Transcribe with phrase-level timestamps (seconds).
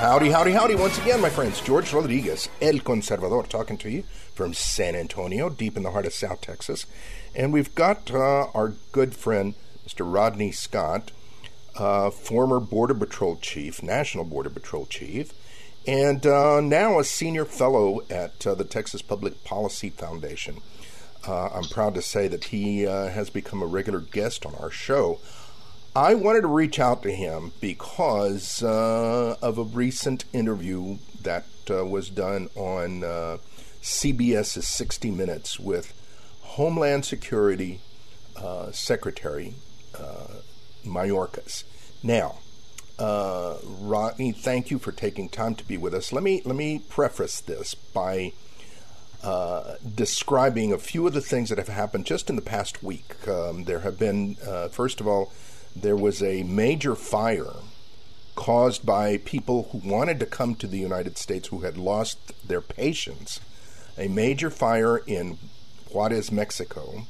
[0.00, 1.60] Howdy, howdy, howdy, once again, my friends.
[1.60, 4.02] George Rodriguez, El Conservador, talking to you
[4.34, 6.86] from San Antonio, deep in the heart of South Texas.
[7.34, 9.54] And we've got uh, our good friend,
[9.86, 10.10] Mr.
[10.10, 11.10] Rodney Scott,
[11.76, 15.34] uh, former Border Patrol Chief, National Border Patrol Chief,
[15.86, 20.62] and uh, now a senior fellow at uh, the Texas Public Policy Foundation.
[21.28, 24.70] Uh, I'm proud to say that he uh, has become a regular guest on our
[24.70, 25.18] show.
[25.94, 31.84] I wanted to reach out to him because uh, of a recent interview that uh,
[31.84, 33.38] was done on uh,
[33.82, 35.92] CBS's 60 Minutes with
[36.42, 37.80] Homeland Security
[38.36, 39.54] uh, Secretary
[39.98, 40.42] uh,
[40.86, 41.64] Mayorkas.
[42.04, 42.38] Now,
[42.96, 46.12] uh, Rodney, thank you for taking time to be with us.
[46.12, 48.32] Let me let me preface this by
[49.94, 53.26] describing a few of the things that have happened just in the past week.
[53.26, 54.36] Um, there have been,
[54.70, 55.32] first of all,
[55.74, 57.54] there was a major fire
[58.34, 62.60] caused by people who wanted to come to the United States who had lost their
[62.60, 63.40] patience.
[63.98, 65.38] A major fire in
[65.90, 67.06] Juarez, Mexico.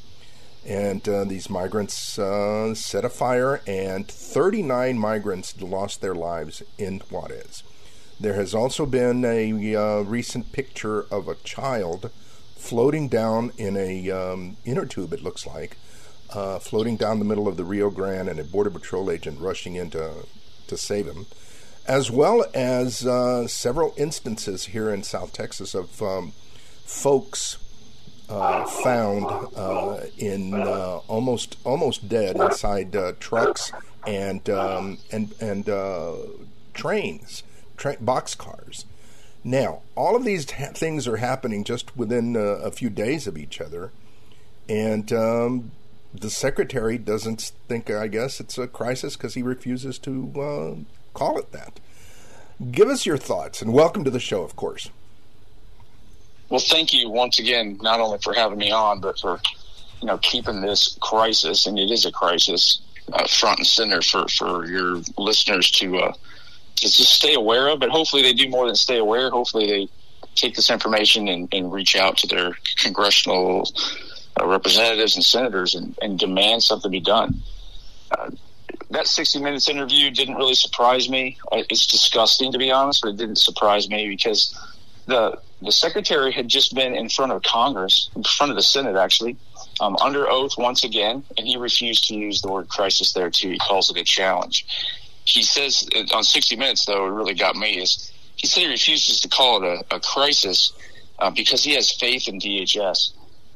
[0.66, 7.00] And uh, these migrants uh, set a fire, and 39 migrants lost their lives in
[7.10, 7.62] Juarez.
[8.18, 12.10] There has also been a uh, recent picture of a child
[12.56, 15.78] floating down in a um, inner tube, it looks like,
[16.32, 19.74] uh, floating down the middle of the Rio Grande and a Border Patrol agent rushing
[19.76, 20.26] in to,
[20.66, 21.26] to save him,
[21.86, 26.32] as well as uh, several instances here in South Texas of um,
[26.84, 27.58] folks
[28.30, 29.26] uh, found
[29.56, 33.72] uh, in uh, almost almost dead inside uh, trucks
[34.06, 35.66] and um, and and
[36.72, 37.42] trains,
[37.76, 38.84] tra- boxcars.
[39.42, 43.90] Now, all of these things are happening just within a few days of each other,
[44.68, 45.72] and um,
[46.12, 50.74] the secretary doesn't think, I guess, it's a crisis because he refuses to uh,
[51.14, 51.80] call it that.
[52.70, 54.90] Give us your thoughts and welcome to the show, of course.
[56.50, 59.40] Well, thank you once again, not only for having me on, but for
[60.00, 62.80] you know keeping this crisis, and it is a crisis,
[63.12, 66.12] uh, front and center for for your listeners to uh,
[66.76, 67.78] to just stay aware of.
[67.78, 69.30] But hopefully, they do more than stay aware.
[69.30, 69.88] Hopefully, they
[70.34, 73.70] take this information and, and reach out to their congressional
[74.38, 77.42] uh, representatives and senators and, and, demand something be done.
[78.10, 78.30] Uh,
[78.90, 81.38] that 60 Minutes interview didn't really surprise me.
[81.52, 84.56] It's disgusting, to be honest, but it didn't surprise me because
[85.06, 88.96] the the secretary had just been in front of Congress, in front of the Senate,
[88.96, 89.36] actually,
[89.78, 93.50] um, under oath once again, and he refused to use the word crisis there too.
[93.50, 94.64] He calls it a challenge.
[95.24, 99.20] He says on 60 Minutes, though, it really got me is he said he refuses
[99.20, 100.72] to call it a, a crisis
[101.18, 103.12] uh, because he has faith in DHS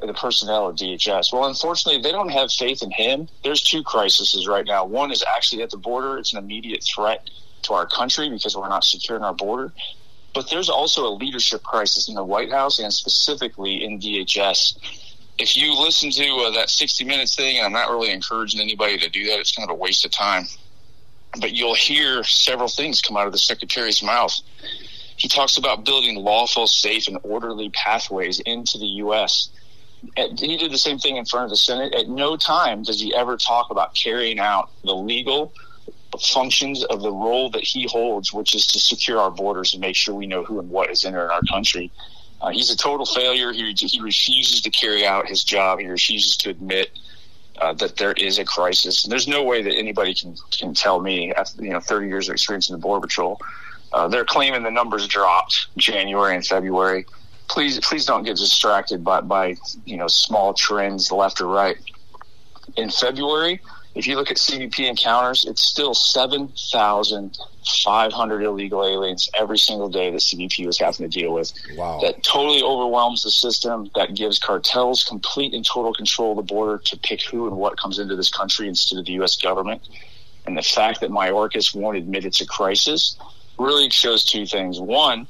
[0.06, 1.32] the personnel at DHS.
[1.32, 3.28] Well, unfortunately, they don't have faith in him.
[3.42, 4.84] There's two crises right now.
[4.84, 6.18] One is actually at the border.
[6.18, 7.28] It's an immediate threat
[7.62, 9.72] to our country because we're not securing our border.
[10.34, 14.78] But there's also a leadership crisis in the White House and specifically in DHS.
[15.38, 18.98] If you listen to uh, that 60 Minutes thing, and I'm not really encouraging anybody
[18.98, 20.46] to do that, it's kind of a waste of time.
[21.40, 24.38] But you'll hear several things come out of the secretary's mouth.
[25.16, 29.48] He talks about building lawful, safe, and orderly pathways into the U.S
[30.16, 31.94] he did the same thing in front of the Senate.
[31.94, 35.52] At no time does he ever talk about carrying out the legal
[36.20, 39.96] functions of the role that he holds, which is to secure our borders and make
[39.96, 41.90] sure we know who and what is entering our country.
[42.40, 43.52] Uh, he's a total failure.
[43.52, 45.78] He, he refuses to carry out his job.
[45.78, 46.90] He refuses to admit
[47.60, 49.04] uh, that there is a crisis.
[49.04, 52.28] And there's no way that anybody can can tell me after you know 30 years
[52.28, 53.40] of experience in the border patrol.
[53.92, 57.06] Uh, they're claiming the numbers dropped January and February
[57.48, 61.76] please please don't get distracted by by you know small trends left or right.
[62.76, 63.60] In February,
[63.94, 67.38] if you look at CBP encounters, it's still seven thousand
[67.84, 71.52] five hundred illegal aliens every single day that CBP was having to deal with.
[71.76, 72.00] Wow.
[72.02, 73.90] That totally overwhelms the system.
[73.94, 77.76] That gives cartels complete and total control of the border to pick who and what
[77.76, 79.36] comes into this country instead of the U.S.
[79.36, 79.88] government.
[80.46, 83.16] And the fact that Mayorkas won't admit it's a crisis
[83.58, 84.80] really shows two things.
[84.80, 85.26] One,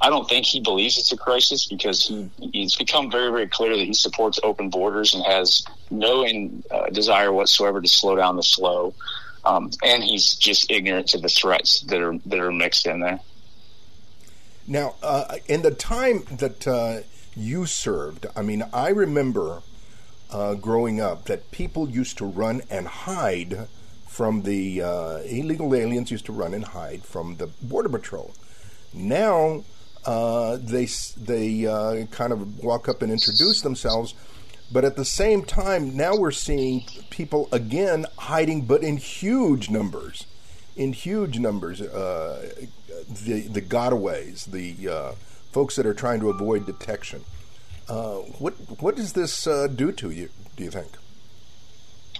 [0.00, 3.76] I don't think he believes it's a crisis because he he's become very very clear
[3.76, 8.36] that he supports open borders and has no in, uh, desire whatsoever to slow down
[8.36, 8.94] the flow,
[9.44, 13.20] um, and he's just ignorant to the threats that are that are mixed in there.
[14.66, 17.00] Now, uh, in the time that uh,
[17.34, 19.62] you served, I mean, I remember
[20.30, 23.66] uh, growing up that people used to run and hide
[24.06, 28.34] from the uh, illegal aliens used to run and hide from the border patrol.
[28.92, 29.64] Now
[30.04, 30.86] uh, they
[31.16, 34.14] they uh, kind of walk up and introduce themselves,
[34.72, 40.26] but at the same time, now we're seeing people again hiding, but in huge numbers,
[40.76, 41.80] in huge numbers.
[41.80, 42.50] Uh,
[43.24, 45.12] the the gotaways, the uh,
[45.52, 47.24] folks that are trying to avoid detection.
[47.88, 50.28] Uh, what what does this do to you?
[50.56, 50.88] Do you think?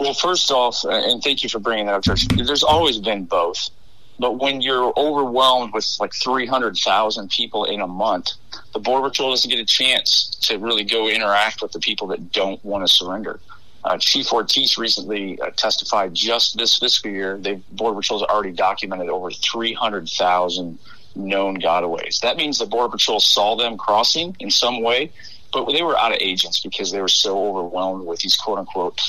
[0.00, 2.26] Well, first off, and thank you for bringing that up, George.
[2.28, 3.70] There's always been both.
[4.18, 8.32] But when you're overwhelmed with like 300,000 people in a month,
[8.72, 12.32] the Border Patrol doesn't get a chance to really go interact with the people that
[12.32, 13.38] don't want to surrender.
[13.84, 18.52] Uh, Chief Ortiz recently uh, testified just this fiscal year, the Border Patrol has already
[18.52, 20.78] documented over 300,000
[21.14, 22.20] known gotaways.
[22.20, 25.12] That means the Border Patrol saw them crossing in some way,
[25.52, 29.00] but they were out of agents because they were so overwhelmed with these quote unquote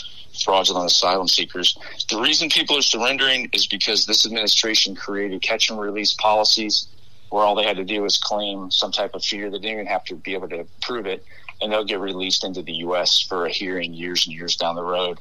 [0.43, 1.77] fraudulent asylum seekers.
[2.09, 6.87] The reason people are surrendering is because this administration created catch and release policies
[7.29, 9.49] where all they had to do was claim some type of fear.
[9.49, 11.23] They didn't even have to be able to prove it,
[11.61, 13.21] and they'll get released into the U.S.
[13.21, 15.19] for a hearing years and years down the road.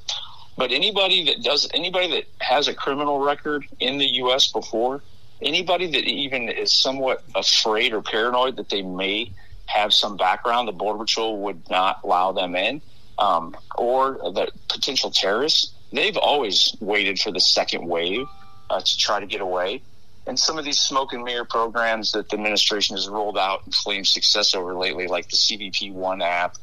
[0.56, 4.50] But anybody that does, anybody that has a criminal record in the U.S.
[4.50, 5.02] before,
[5.42, 9.32] anybody that even is somewhat afraid or paranoid that they may
[9.66, 12.80] have some background, the Border Patrol would not allow them in
[13.18, 18.26] um, or the potential terrorists, they've always waited for the second wave
[18.70, 19.82] uh, to try to get away.
[20.26, 23.74] And some of these smoke and mirror programs that the administration has rolled out and
[23.74, 26.56] claimed success over lately, like the CBP One app,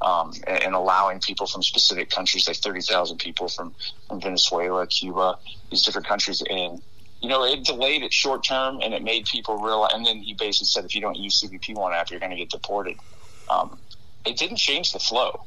[0.00, 3.72] um, and, and, allowing people from specific countries, like 30,000 people from,
[4.08, 5.38] from Venezuela, Cuba,
[5.70, 6.82] these different countries in.
[7.20, 10.34] You know, it delayed it short term and it made people realize, and then he
[10.34, 12.96] basically said, if you don't use CBP One app, you're going to get deported.
[13.48, 13.78] Um,
[14.26, 15.44] it didn't change the flow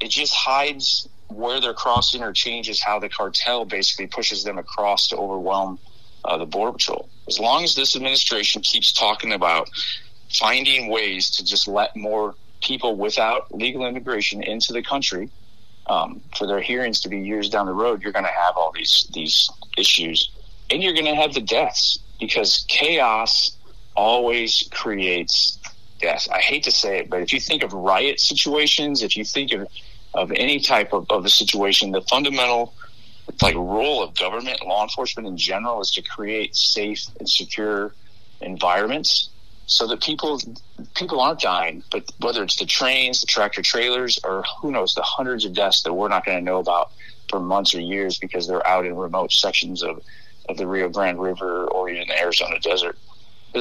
[0.00, 5.08] it just hides where they're crossing or changes how the cartel basically pushes them across
[5.08, 5.78] to overwhelm
[6.24, 7.08] uh, the border patrol.
[7.28, 9.68] As long as this administration keeps talking about
[10.32, 15.30] finding ways to just let more people without legal immigration into the country
[15.86, 18.72] um, for their hearings to be years down the road, you're going to have all
[18.72, 20.30] these these issues,
[20.70, 23.56] and you're going to have the deaths because chaos
[23.94, 25.58] always creates
[26.00, 26.28] death.
[26.32, 29.52] I hate to say it, but if you think of riot situations, if you think
[29.52, 29.68] of
[30.16, 32.74] of any type of, of a situation, the fundamental
[33.42, 37.92] like role of government, law enforcement in general, is to create safe and secure
[38.40, 39.30] environments
[39.66, 40.40] so that people
[40.94, 41.82] people aren't dying.
[41.90, 45.82] But whether it's the trains, the tractor trailers, or who knows, the hundreds of deaths
[45.82, 46.92] that we're not going to know about
[47.28, 50.00] for months or years because they're out in remote sections of,
[50.48, 52.96] of the Rio Grande River or even the Arizona desert.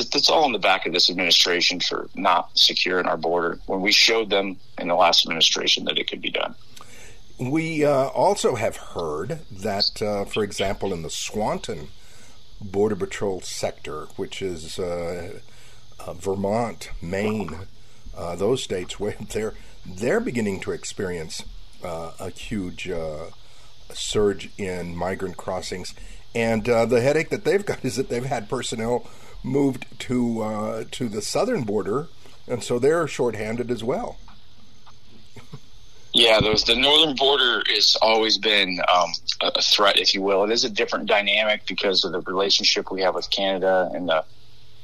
[0.04, 3.92] That's all in the back of this administration for not securing our border when we
[3.94, 6.56] showed them in the last administration that it could be done.
[7.40, 11.90] We uh, also have heard that, uh, for example, in the Swanton
[12.62, 15.40] Border Patrol sector, which is uh,
[16.00, 17.68] uh Vermont, Maine,
[18.16, 19.54] uh, those states where they're
[19.86, 21.44] they're beginning to experience
[21.84, 22.90] uh, a huge
[23.94, 25.94] surge in migrant crossings,
[26.34, 29.10] and the headache that they've got is that they've had personnel
[29.46, 32.08] moved to uh, to the southern border,
[32.48, 34.18] and so they're shorthanded as well.
[36.18, 39.12] Yeah, those the northern border has always been um,
[39.42, 40.46] a threat, if you will.
[40.46, 44.24] It is a different dynamic because of the relationship we have with Canada and the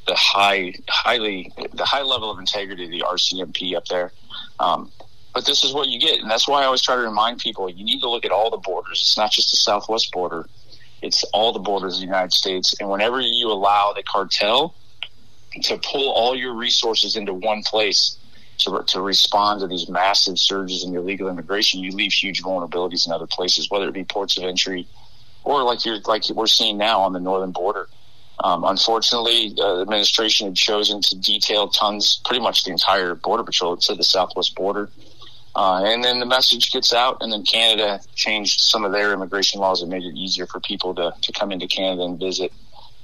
[0.08, 4.12] the high, highly, the high level of integrity of the RCMP up there.
[4.60, 4.92] Um,
[5.34, 7.70] but this is what you get, and that's why I always try to remind people:
[7.70, 9.00] you need to look at all the borders.
[9.02, 10.48] It's not just the Southwest border;
[11.02, 12.76] it's all the borders of the United States.
[12.80, 14.76] And whenever you allow the cartel
[15.64, 18.18] to pull all your resources into one place
[18.60, 23.14] to, to respond to these massive surges in illegal immigration, you leave huge vulnerabilities in
[23.14, 24.88] other places, whether it be ports of entry
[25.44, 27.88] or like you're like we're seeing now on the northern border.
[28.44, 33.44] Um, unfortunately, uh, the administration had chosen to detail tons, pretty much the entire border
[33.44, 34.90] patrol to the southwest border.
[35.56, 39.60] Uh, and then the message gets out, and then Canada changed some of their immigration
[39.60, 42.54] laws that made it easier for people to, to come into Canada and visit.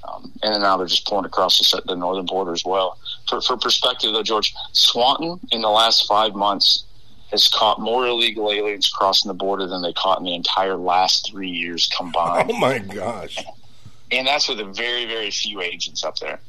[0.06, 2.98] Um, and then now they're just pulling across the, the northern border as well.
[3.28, 6.84] For, for perspective, though, George, Swanton in the last five months
[7.30, 11.30] has caught more illegal aliens crossing the border than they caught in the entire last
[11.30, 12.50] three years combined.
[12.50, 13.36] Oh my gosh!
[14.10, 16.40] And that's with a very, very few agents up there.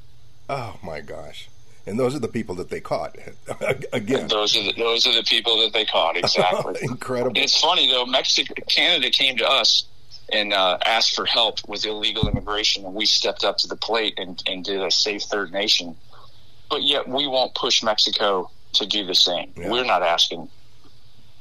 [0.48, 1.49] Oh my gosh!
[1.90, 3.18] And those are the people that they caught.
[3.94, 6.16] Again, those are the, those are the people that they caught.
[6.30, 6.76] Exactly.
[6.82, 7.42] Incredible.
[7.42, 8.06] It's funny though.
[8.06, 9.86] Mexico, Canada came to us
[10.32, 14.14] and uh, asked for help with illegal immigration, and we stepped up to the plate
[14.18, 15.96] and, and did a safe third nation.
[16.70, 19.52] But yet we won't push Mexico to do the same.
[19.56, 19.72] Yeah.
[19.72, 20.50] We're not asking.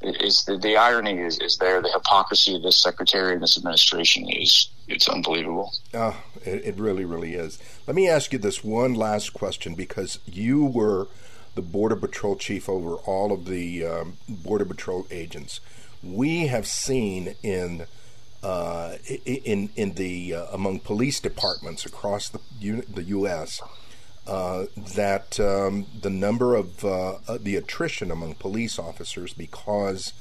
[0.00, 1.82] Is the, the irony is, is there?
[1.82, 5.72] The hypocrisy of this secretary and this administration is it's unbelievable.
[5.94, 7.58] Oh, it, it really, really is.
[7.86, 11.08] Let me ask you this one last question because you were
[11.54, 15.60] the border patrol chief over all of the um, border patrol agents.
[16.02, 17.86] We have seen in
[18.42, 23.60] uh, in in the uh, among police departments across the U- the U.S.
[24.26, 30.12] Uh, that um, the number of uh, uh, the attrition among police officers because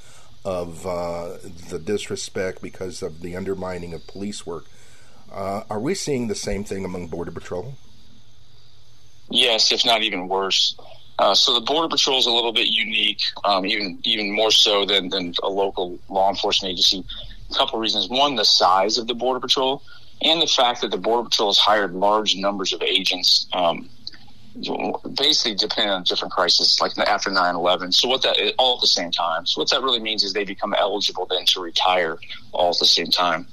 [0.44, 4.64] of uh, the disrespect, because of the undermining of police work.
[5.32, 7.74] are we seeing the same thing among Border Patrol?
[9.30, 10.76] Yes, if not even worse.
[11.18, 14.86] Uh, so the border patrol is a little bit unique, um, even even more so
[14.86, 17.04] than, than a local law enforcement agency
[17.50, 18.08] a couple reasons.
[18.08, 19.82] One, the size of the Border Patrol,
[20.22, 23.88] and the fact that the Border Patrol has hired large numbers of agents, um,
[25.16, 27.94] basically depending on different crises, like after 9-11.
[27.94, 29.46] So what that, all at the same time.
[29.46, 32.18] So what that really means is they become eligible then to retire
[32.52, 33.46] all at the same time.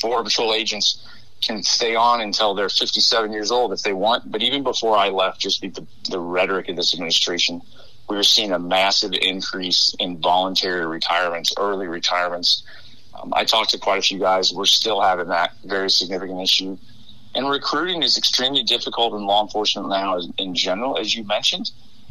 [0.00, 1.06] Border Patrol agents
[1.42, 4.30] can stay on until they're 57 years old if they want.
[4.30, 7.60] But even before I left, just the, the rhetoric of this administration,
[8.08, 12.62] we were seeing a massive increase in voluntary retirements, early retirements.
[13.20, 14.52] Um, I talked to quite a few guys.
[14.52, 16.78] We're still having that very significant issue.
[17.34, 21.70] And recruiting is extremely difficult in law enforcement now in general, as you mentioned.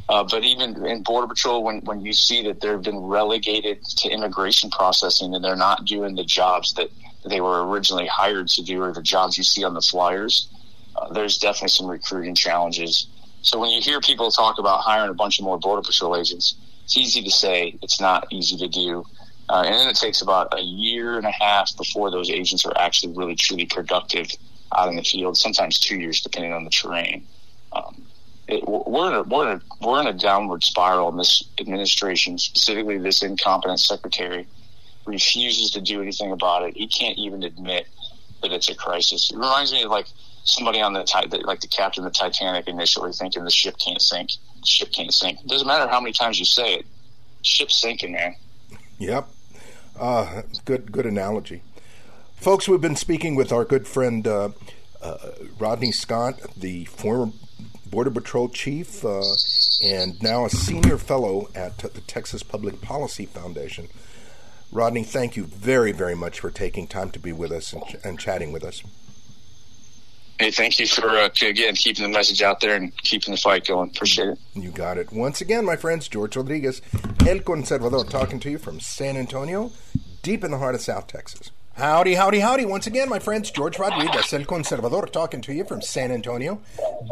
[0.09, 4.09] Uh, but even in Border Patrol, when, when you see that they've been relegated to
[4.09, 6.89] immigration processing and they're not doing the jobs that
[7.23, 10.49] they were originally hired to do or the jobs you see on the flyers,
[10.95, 13.07] uh, there's definitely some recruiting challenges.
[13.43, 16.55] So when you hear people talk about hiring a bunch of more Border Patrol agents,
[16.83, 19.05] it's easy to say, it's not easy to do.
[19.49, 22.73] Uh, and then it takes about a year and a half before those agents are
[22.77, 24.27] actually really truly productive
[24.75, 25.37] out in the field.
[25.37, 27.27] Sometimes two years, depending on the terrain.
[27.73, 28.03] Um,
[28.47, 31.09] it, we're in a we're in a we're in a downward spiral.
[31.09, 34.47] And this administration, specifically this incompetent secretary,
[35.05, 36.75] refuses to do anything about it.
[36.75, 37.87] He can't even admit
[38.41, 39.31] that it's a crisis.
[39.31, 40.07] It reminds me of like
[40.43, 44.31] somebody on the like the captain of the Titanic initially thinking the ship can't sink.
[44.59, 45.39] The ship can't sink.
[45.41, 46.85] It doesn't matter how many times you say it.
[47.43, 48.35] Ship's sinking, man.
[48.99, 49.27] Yep.
[49.99, 51.63] Uh, good, good analogy.
[52.41, 54.49] Folks, we've been speaking with our good friend uh,
[54.99, 55.17] uh,
[55.59, 57.31] Rodney Scott, the former
[57.85, 59.21] Border Patrol chief uh,
[59.83, 63.89] and now a senior fellow at the Texas Public Policy Foundation.
[64.71, 68.19] Rodney, thank you very, very much for taking time to be with us and, and
[68.19, 68.81] chatting with us.
[70.39, 73.67] Hey, thank you for uh, again keeping the message out there and keeping the fight
[73.67, 73.91] going.
[73.91, 74.39] Appreciate it.
[74.55, 75.13] You got it.
[75.13, 76.81] Once again, my friends, George Rodriguez,
[77.19, 79.71] El Conservador, talking to you from San Antonio,
[80.23, 81.51] deep in the heart of South Texas.
[81.75, 82.65] Howdy, howdy, howdy.
[82.65, 86.61] Once again, my friends, George Rodriguez, El Conservador, talking to you from San Antonio,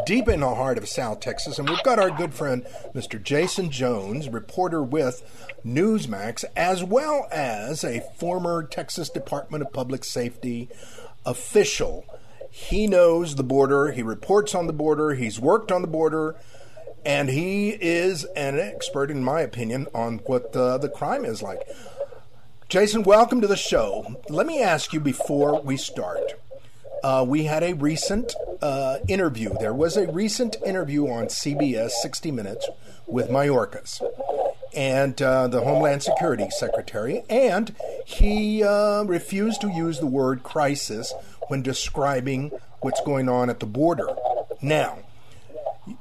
[0.06, 1.58] deep in the heart of South Texas.
[1.58, 3.22] And we've got our good friend, Mr.
[3.22, 5.24] Jaeson Jones, reporter with
[5.66, 10.70] Newsmax, as well as a former Texas Department of Public Safety
[11.25, 12.06] official
[12.50, 16.36] he knows the border, he reports on the border, he's worked on the border,
[17.06, 21.62] and he is an expert, in my opinion, on what the, the crime is like.
[22.70, 24.22] Jaeson, welcome to the show.
[24.30, 26.34] Let me ask you before we start.
[27.04, 29.56] Uh, we had a recent uh, interview.
[29.60, 32.70] There was a recent interview on CBS 60 Minutes
[33.08, 34.04] with Mayorkas
[34.76, 41.12] and uh, the Homeland Security Secretary, and he uh, refused to use the word crisis
[41.48, 44.10] when describing what's going on at the border.
[44.62, 45.00] Now,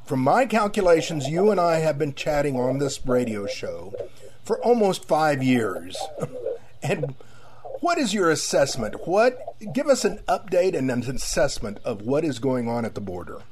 [0.04, 3.94] from my calculations, you and I have been chatting on this radio show
[4.44, 5.96] for almost five years.
[6.82, 7.14] and
[7.80, 9.06] what is your assessment?
[9.06, 9.38] What
[9.72, 13.42] give us an update and an assessment of what is going on at the border?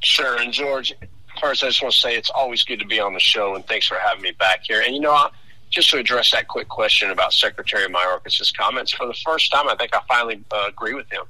[0.00, 0.94] Sure, and George,
[1.40, 3.66] first I just want to say it's always good to be on the show, and
[3.66, 4.82] thanks for having me back here.
[4.84, 5.28] And you know,
[5.70, 9.76] just to address that quick question about Secretary Mayorkas' comments, for the first time, I
[9.76, 11.22] think I finally uh, agree with him.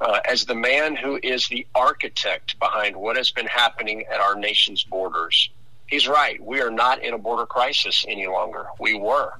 [0.00, 4.36] Uh, as the man who is the architect behind what has been happening at our
[4.36, 5.50] nation's borders,
[5.86, 6.40] he's right.
[6.40, 8.66] We are not in a border crisis any longer.
[8.78, 9.32] We were.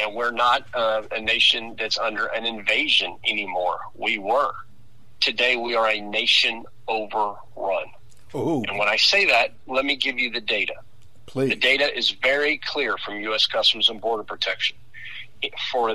[0.00, 3.78] And we're not uh, a nation that's under an invasion anymore.
[3.94, 4.52] We were.
[5.20, 7.86] Today, we are a nation overrun.
[8.34, 8.62] Ooh.
[8.68, 10.74] And when I say that, let me give you the data.
[11.26, 11.50] Please.
[11.50, 13.46] The data is very clear from U.S.
[13.46, 14.76] Customs and Border Protection.
[15.72, 15.90] For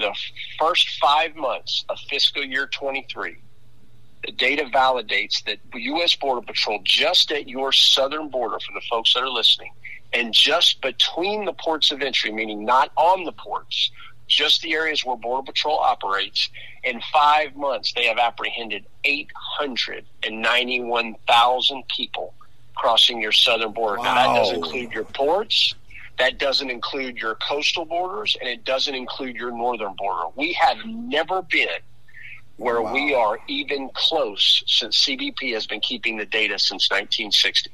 [4.25, 6.15] The data validates that U.S.
[6.15, 9.71] Border Patrol, just at your southern border, for the folks that are listening,
[10.13, 13.91] and just between the ports of entry, meaning not on the ports,
[14.27, 16.49] just the areas where Border Patrol operates,
[16.83, 22.33] in five months they have apprehended 891,000 people
[22.75, 23.97] crossing your southern border.
[23.97, 24.03] Wow.
[24.03, 25.75] Now, that doesn't include your ports,
[26.17, 30.29] that doesn't include your coastal borders, and it doesn't include your northern border.
[30.35, 31.67] We have never been
[32.57, 32.93] where wow.
[32.93, 37.71] we are even close since CBP has been keeping the data since 1960.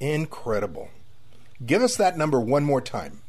[0.00, 0.88] Incredible.
[1.64, 3.20] Give us that number one more time.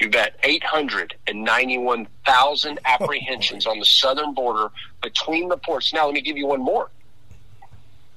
[0.00, 0.36] You bet.
[0.42, 4.70] 891,000 apprehensions on the southern border
[5.02, 5.92] between the ports.
[5.92, 6.88] Now, let me give you one more.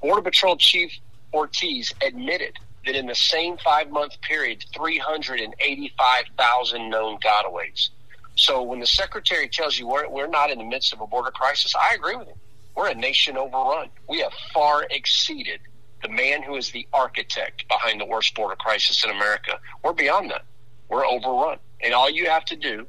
[0.00, 0.92] Border Patrol Chief
[1.32, 7.90] Ortiz admitted that in the same five month period, 385,000 known gotaways.
[8.36, 11.30] So when the secretary tells you we're, we're not in the midst of a border
[11.30, 12.36] crisis, I agree with him.
[12.74, 13.90] We're a nation overrun.
[14.08, 15.60] We have far exceeded
[16.04, 19.58] the man who is the architect behind the worst border crisis in America.
[19.82, 20.44] We're beyond that.
[20.88, 21.58] We're overrun.
[21.80, 22.86] And all you have to do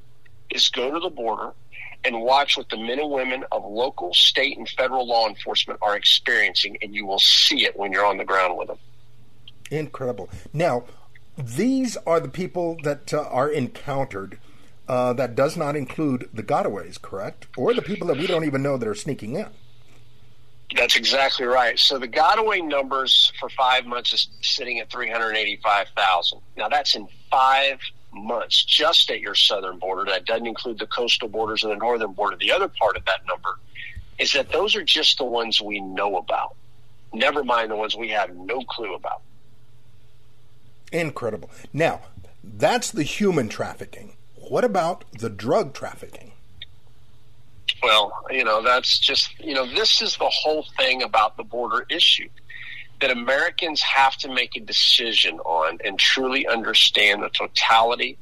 [0.50, 1.54] is go to the border
[2.04, 5.96] and watch what the men and women of local, state, and federal law enforcement are
[5.96, 8.78] experiencing, and you will see it when you're on the ground with them.
[9.72, 10.30] Incredible.
[10.54, 10.84] Now,
[11.38, 14.40] these are the people that uh, are encountered.
[14.88, 17.48] Uh, that does not include the gotaways, correct?
[17.58, 19.48] Or the people that we don't even know that are sneaking in.
[20.74, 21.78] That's exactly right.
[21.78, 26.40] So the gotaway numbers for five months is sitting at 385,000.
[26.58, 27.80] Now that's in five
[28.12, 30.06] months just at your southern border.
[30.06, 32.38] That doesn't include the coastal borders and the northern border.
[32.38, 33.60] The other part of that number
[34.18, 36.56] is that those are just the ones we know about.
[37.14, 39.22] Never mind the ones we have no clue about.
[40.92, 41.50] Incredible.
[41.74, 42.02] Now,
[42.44, 44.16] that's the human trafficking.
[44.36, 46.32] What about the drug trafficking?
[47.86, 51.86] Well, you know, that's just, you know, this is the whole thing about the border
[51.88, 52.28] issue
[53.00, 58.18] that Americans have to make a decision on and truly understand the totality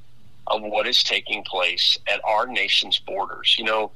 [0.47, 3.55] of what is taking place at our nation's borders.
[3.57, 3.91] You know,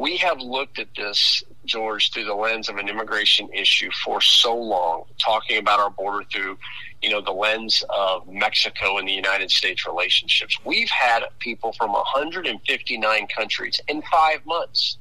[0.00, 4.56] we have looked at this, George, through the lens of an immigration issue for so
[4.56, 6.56] long, talking about our border through
[7.02, 10.56] you know, the lens of Mexico and the United States relationships.
[10.64, 14.96] We've had people from 159 countries in five months.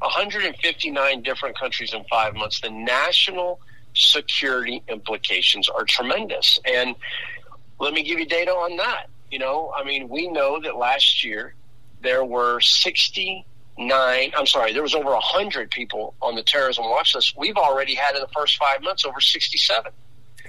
[0.00, 2.60] 159 different countries in five months.
[2.60, 3.58] The national
[3.94, 6.60] security implications are tremendous.
[6.66, 6.94] And
[7.80, 9.06] let me give you data on that.
[9.30, 11.54] You know, I mean, we know that last year
[12.02, 12.60] there were
[13.78, 17.34] 69, I'm sorry, there was over a 100 people on the terrorism watch list.
[17.36, 19.92] We've already had in the first five months over 67.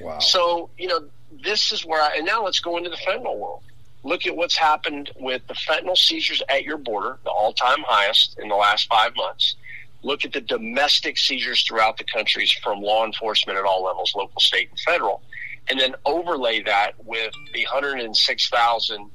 [0.02, 0.20] Wow.
[0.20, 1.08] So, you know,
[1.44, 3.64] this is where I, and now let's go into the fentanyl world.
[4.04, 8.40] Look at what's happened with the fentanyl seizures at your border, the all time highest
[8.40, 9.56] in the last five months.
[10.02, 14.40] Look at the domestic seizures throughout the countries from law enforcement at all levels, local,
[14.40, 15.22] state, and federal.
[15.70, 19.12] And then overlay that with the 106,000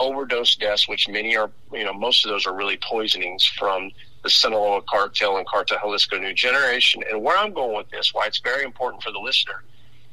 [0.00, 3.90] overdose deaths, which many are, you know, most of those are really poisonings from
[4.22, 7.02] the Sinaloa cartel and Cartel Jalisco New Generation.
[7.10, 9.62] And where I'm going with this, why it's very important for the listener,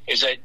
[0.08, 0.38] is that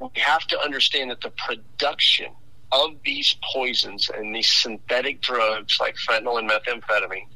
[0.00, 2.32] we have to understand that the production
[2.72, 7.26] of these poisons and these synthetic drugs like fentanyl and methamphetamine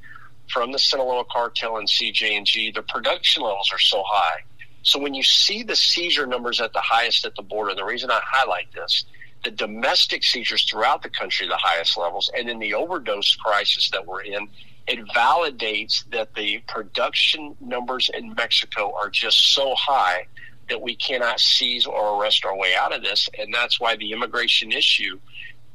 [0.53, 4.41] from the Sinaloa cartel and CJNG, the production levels are so high.
[4.83, 8.11] So when you see the seizure numbers at the highest at the border, the reason
[8.11, 9.05] I highlight this,
[9.45, 14.07] the domestic seizures throughout the country, the highest levels, and in the overdose crisis that
[14.07, 14.49] we're in,
[14.87, 20.27] it validates that the production numbers in Mexico are just so high
[20.69, 24.13] that we cannot seize or arrest our way out of this, and that's why the
[24.13, 25.19] immigration issue.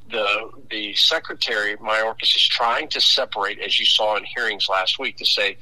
[0.10, 5.18] The the secretary Mayorkas is trying to separate, as you saw in hearings last week,
[5.18, 5.58] to say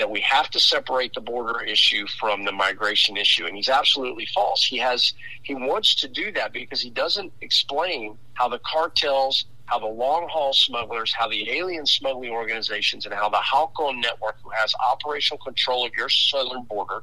[0.00, 4.24] that we have to separate the border issue from the migration issue, and he's absolutely
[4.34, 4.64] false.
[4.64, 9.78] He has he wants to do that because he doesn't explain how the cartels, how
[9.78, 14.48] the long haul smugglers, how the alien smuggling organizations, and how the Halcon network, who
[14.58, 17.02] has operational control of your southern border,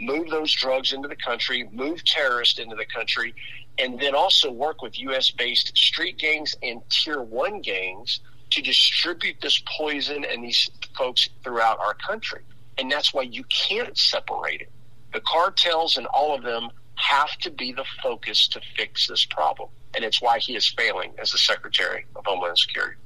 [0.00, 3.34] move those drugs into the country, move terrorists into the country,
[3.78, 5.30] and then also work with U.S.
[5.30, 11.78] based street gangs and tier one gangs to distribute this poison and these folks throughout
[11.78, 12.42] our country.
[12.78, 14.70] And that's why you can't separate it.
[15.12, 19.68] The cartels and all of them have to be the focus to fix this problem.
[19.94, 22.96] And it's why he is failing as the Secretary of Homeland Security.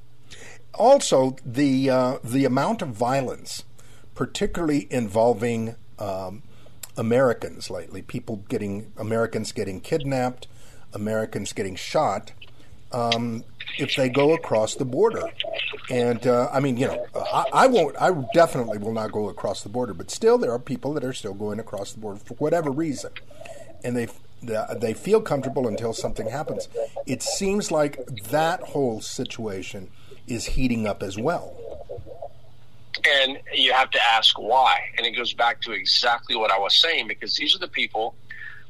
[0.73, 3.63] Also, the uh, the amount of violence,
[4.13, 6.43] particularly involving um,
[6.97, 8.01] Americans lately.
[8.01, 10.47] People getting Americans getting kidnapped,
[10.93, 12.33] Americans getting shot.
[12.91, 13.43] Um,
[13.77, 15.29] if they go across the border.
[15.89, 17.95] And uh, I mean, you know, I, I, won't.
[18.01, 19.93] I definitely will not go across the border.
[19.93, 23.11] But still, there are people that are still going across the border for whatever reason,
[23.83, 24.07] and they
[24.41, 26.67] they feel comfortable until something happens.
[27.05, 29.89] It seems like that whole situation
[30.27, 31.55] is heating up as well.
[33.23, 34.79] And you have to ask why.
[34.97, 38.15] And it goes back to exactly what I was saying because these are the people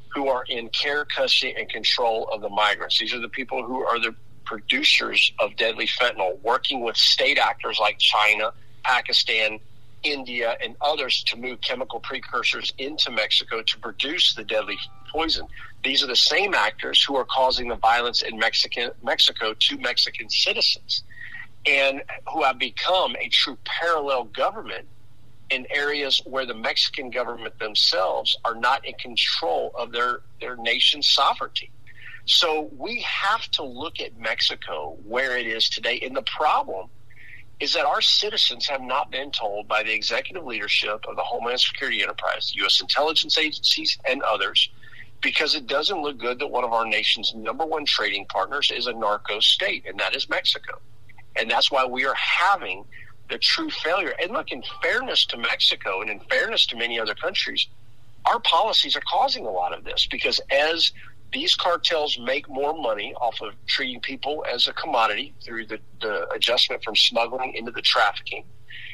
[0.10, 3.00] who are in care, custody, and control of the migrants.
[3.00, 4.16] These are the people who are the
[4.46, 8.52] producers of deadly fentanyl, working with state actors like China,
[8.84, 9.60] Pakistan,
[10.04, 14.78] India, and others to move chemical precursors into Mexico to produce the deadly
[15.12, 15.48] poison.
[15.84, 20.30] These are the same actors who are causing the violence in Mexican, Mexico to Mexican
[20.30, 21.04] citizens
[21.66, 24.88] and who have become a true parallel government
[25.50, 31.08] in areas where the Mexican government themselves are not in control of their, their nation's
[31.08, 31.72] sovereignty.
[32.26, 36.00] So we have to look at Mexico where it is today.
[36.02, 36.90] And the problem
[37.60, 41.60] is that our citizens have not been told by the executive leadership of the Homeland
[41.60, 42.82] Security Enterprise, the U.S.
[42.82, 44.70] intelligence agencies, and others,
[45.22, 48.88] because it doesn't look good that one of our nation's number one trading partners is
[48.88, 50.80] a narco state, and that is Mexico.
[51.38, 52.84] And that's why we are having
[53.30, 54.14] the true failure.
[54.22, 57.68] And look, in fairness to Mexico and in fairness to many other countries,
[58.26, 60.92] our policies are causing a lot of this because as
[61.36, 66.26] these cartels make more money off of treating people as a commodity through the, the
[66.30, 68.46] adjustment from smuggling into the trafficking,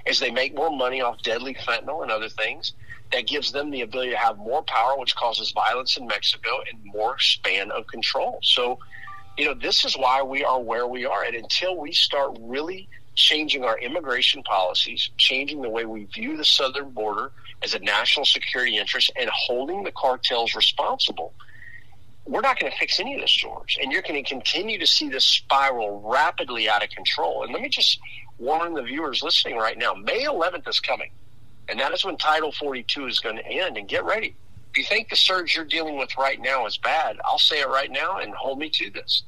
[0.08, 2.74] as they make more money off deadly fentanyl and other things,
[3.12, 6.84] that gives them the ability to have more power, which causes violence in Mexico and
[6.84, 8.40] more span of control.
[8.42, 8.80] So,
[9.38, 11.24] you know, this is why we are where we are.
[11.24, 16.46] And until we start really changing our immigration policies, changing the way we view the
[16.46, 21.36] southern border as a national security interest, and holding the cartels responsible,
[22.32, 23.78] we're not going to fix any of this, George.
[23.82, 27.44] And you're going to continue to see this spiral rapidly out of control.
[27.44, 28.00] And let me just
[28.40, 31.12] warn the viewers listening right now May 11th is coming.
[31.68, 33.78] And that is when Title 42 is going to end.
[33.78, 34.34] And get ready.
[34.72, 37.68] If you think the surge you're dealing with right now is bad, I'll say it
[37.68, 39.24] right now and hold me to this.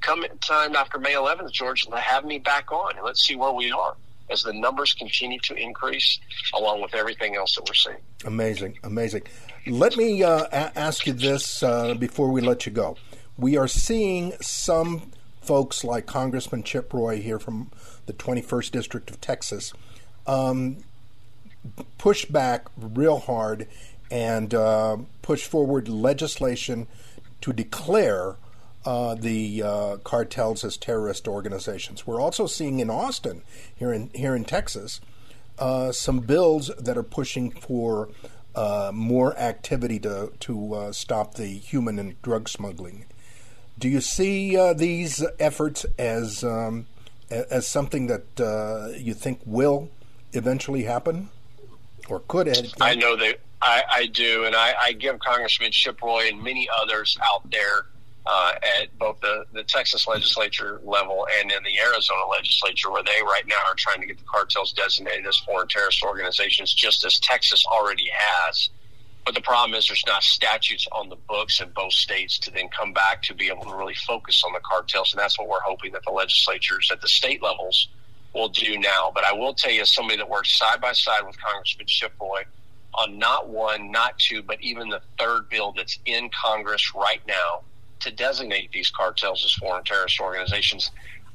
[0.00, 3.70] Come time after May 11th, George, have me back on and let's see where we
[3.70, 3.94] are
[4.30, 6.18] as the numbers continue to increase,
[6.54, 7.96] along with everything else that we're seeing.
[8.24, 9.22] Amazing, amazing.
[9.66, 12.96] Let me uh, a- ask you this uh, before we let you go.
[13.36, 17.70] We are seeing some folks like Congressman Chip Roy here from
[18.06, 19.72] the 21st District of Texas
[20.28, 20.76] um,
[21.96, 23.66] push back real hard
[24.10, 26.86] and uh, push forward legislation
[27.40, 28.36] to declare
[28.88, 32.06] uh, the uh, cartels as terrorist organizations.
[32.06, 33.42] We're also seeing in Austin,
[33.76, 35.02] here in here in Texas,
[35.58, 38.08] uh, some bills that are pushing for
[38.54, 43.04] uh, more activity to to uh, stop the human and drug smuggling.
[43.78, 46.86] Do you see uh, these efforts as um,
[47.28, 49.90] as something that you think will
[50.32, 51.28] eventually happen,
[52.08, 52.48] or could?
[52.48, 56.42] It I know that I, I do, and I, I give Congressman Chip Roy and
[56.42, 57.84] many others out there
[58.28, 63.22] uh, at both the, the Texas legislature level and in the Arizona legislature, where they
[63.22, 67.18] right now are trying to get the cartels designated as foreign terrorist organizations, just as
[67.20, 68.68] Texas already has.
[69.24, 72.68] But the problem is there's not statutes on the books in both states to then
[72.68, 75.12] come back to be able to really focus on the cartels.
[75.12, 77.88] And that's what we're hoping that the legislatures at the state levels
[78.34, 79.10] will do now.
[79.14, 82.12] But I will tell you, as somebody that works side by side with Congressman Chip
[82.20, 82.42] Roy
[82.94, 87.62] on not one, not two, but even the third bill that's in Congress right now
[88.00, 90.90] to designate these cartels as foreign terrorist organizations.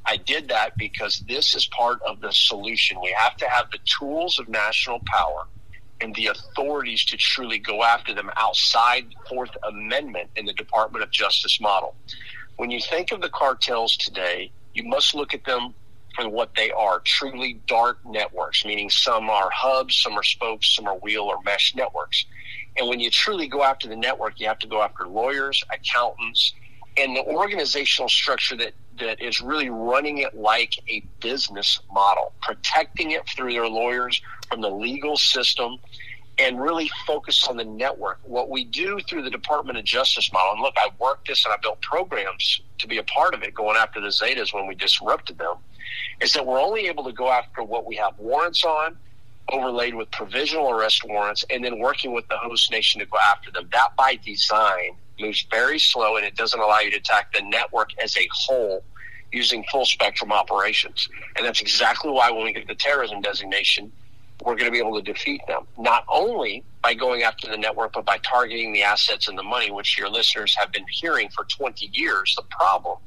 [0.06, 3.00] I did that because this is part of the solution.
[3.02, 5.46] We have to have the tools of national power
[6.00, 11.10] and the authorities to truly go after them outside Fourth Amendment in the Department of
[11.10, 11.94] Justice model.
[12.56, 15.74] When you think of the cartels today, you must look at them
[16.14, 20.86] for what they are truly dark networks, meaning some are hubs, some are spokes, some
[20.86, 22.26] are wheel or mesh networks.
[22.76, 26.54] And when you truly go after the network, you have to go after lawyers, accountants,
[26.96, 33.12] and the organizational structure that, that is really running it like a business model, protecting
[33.12, 35.78] it through their lawyers from the legal system
[36.38, 38.18] and really focus on the network.
[38.24, 41.54] What we do through the Department of Justice model, and look, I worked this and
[41.54, 44.74] I built programs to be a part of it going after the Zetas when we
[44.74, 45.56] disrupted them,
[46.20, 48.96] is that we're only able to go after what we have warrants on
[49.50, 53.50] overlaid with provisional arrest warrants, and then working with the host nation to go after
[53.50, 53.68] them.
[53.72, 57.90] That by design moves very slow and it doesn't allow you to attack the network
[58.02, 58.82] as a whole
[59.32, 61.08] using full spectrum operations.
[61.36, 63.92] And that's exactly why when we get the terrorism designation,
[64.44, 67.92] we're going to be able to defeat them, not only by going after the network,
[67.92, 71.44] but by targeting the assets and the money, which your listeners have been hearing for
[71.44, 72.34] 20 years.
[72.36, 72.98] The problem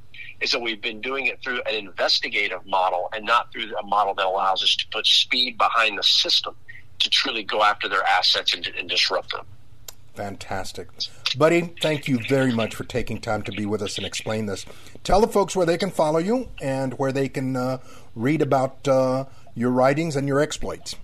[0.41, 4.13] is that we've been doing it through an investigative model and not through a model
[4.13, 6.55] that allows us to put speed behind the system
[6.99, 9.45] to truly go after their assets and, and disrupt them.
[10.15, 10.87] Fantastic.
[11.37, 14.65] Buddy, thank you very much for taking time to be with us and explain this.
[15.03, 17.77] Tell the folks where they can follow you and where they can uh,
[18.15, 20.95] read about uh, your writings and your exploits.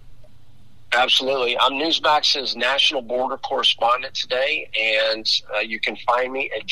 [0.94, 1.58] Absolutely.
[1.60, 6.66] I'm Newsmax's national border correspondent today, and uh, you can find me at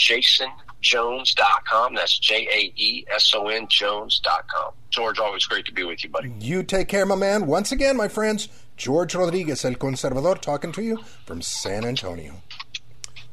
[0.82, 1.96] jaesonjones.com.
[1.96, 4.74] That's J A E S O N Jones.com.
[4.90, 6.34] George, always great to be with you, buddy.
[6.40, 7.48] You take care, my man.
[7.48, 12.42] Once again, my friends, George Rodriguez, El Conservador, talking to you from San Antonio.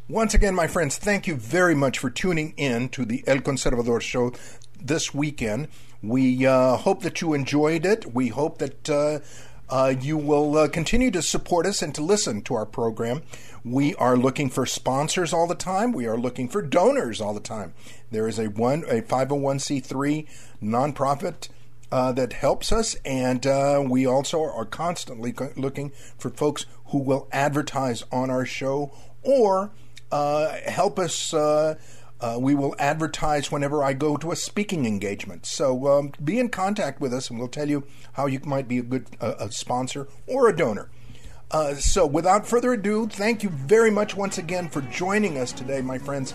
[0.09, 4.01] Once again, my friends, thank you very much for tuning in to the El Conservador
[4.01, 4.33] show
[4.81, 5.69] this weekend.
[6.03, 8.15] We uh, hope that you enjoyed it.
[8.15, 9.19] We hope that uh,
[9.71, 13.23] uh, you will uh, continue to support us and to listen to our program.
[13.65, 15.93] We are looking for sponsors all the time.
[15.93, 17.75] We are looking for donors all the time.
[18.11, 20.27] There is a one a 501c3
[20.63, 21.49] nonprofit
[21.91, 27.29] uh, that helps us, and uh, we also are constantly looking for folks who will
[27.33, 29.71] advertise on our show or
[30.11, 31.35] uh, help us.
[32.21, 35.47] Uh, we will advertise whenever I go to a speaking engagement.
[35.47, 38.79] So um, be in contact with us, and we'll tell you how you might be
[38.79, 40.91] a good uh, a sponsor or a donor.
[41.51, 45.81] Uh, so, without further ado, thank you very much once again for joining us today,
[45.81, 46.35] my friends.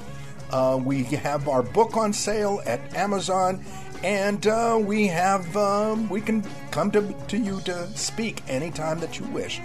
[0.50, 3.64] Uh, we have our book on sale at Amazon,
[4.04, 9.20] and uh, we have um, we can come to, to you to speak anytime that
[9.20, 9.60] you wish.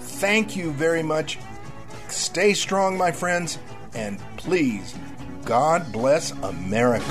[0.00, 1.38] Thank you very much.
[2.08, 3.58] Stay strong, my friends,
[3.94, 4.94] and please
[5.44, 7.02] God bless America.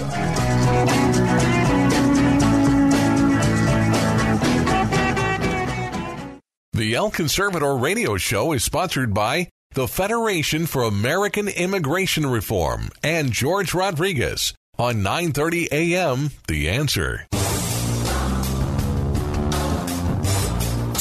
[6.74, 13.32] The El Conservador radio show is sponsored by the Federation for American Immigration Reform and
[13.32, 16.32] George Rodriguez on 9:30 a.m.
[16.48, 17.28] The Answer.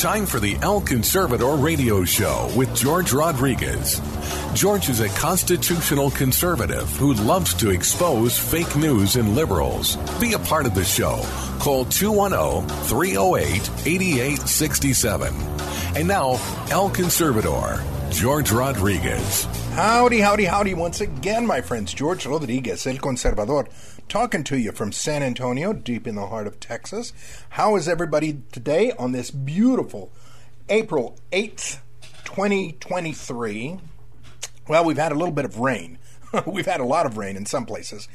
[0.00, 4.00] Time for the El Conservador radio show with George Rodriguez.
[4.54, 9.96] George is a constitutional conservative who loves to expose fake news and liberals.
[10.18, 11.20] Be a part of the show.
[11.58, 15.34] Call 210 308 8867.
[15.94, 19.44] And now, El Conservador, George Rodriguez.
[19.75, 21.94] Howdy, howdy, howdy once again, my friends.
[21.94, 23.68] George Rodriguez, El Conservador,
[24.09, 27.12] talking to you from San Antonio, deep in the heart of Texas.
[27.51, 30.11] How is everybody today on this beautiful
[30.68, 31.79] April 8th,
[32.25, 33.79] 2023?
[34.68, 35.99] Well, we've had a little bit of rain.
[36.46, 38.09] we've had a lot of rain in some places,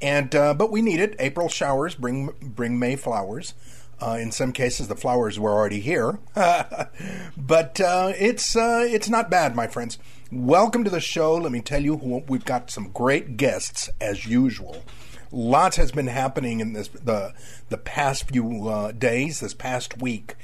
[0.00, 1.14] and uh, but we need it.
[1.18, 3.54] April showers bring bring May flowers.
[4.02, 9.30] Uh, in some cases, the flowers were already here, but uh, it's uh, it's not
[9.30, 9.96] bad, my friends.
[10.32, 11.36] Welcome to the show.
[11.36, 11.94] Let me tell you,
[12.26, 14.82] we've got some great guests as usual.
[15.30, 17.32] Lots has been happening in this the
[17.68, 20.34] the past few uh, days, this past week,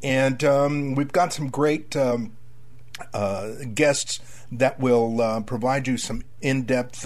[0.00, 2.36] and um, we've got some great um,
[3.12, 4.20] uh, guests
[4.52, 7.04] that will uh, provide you some in depth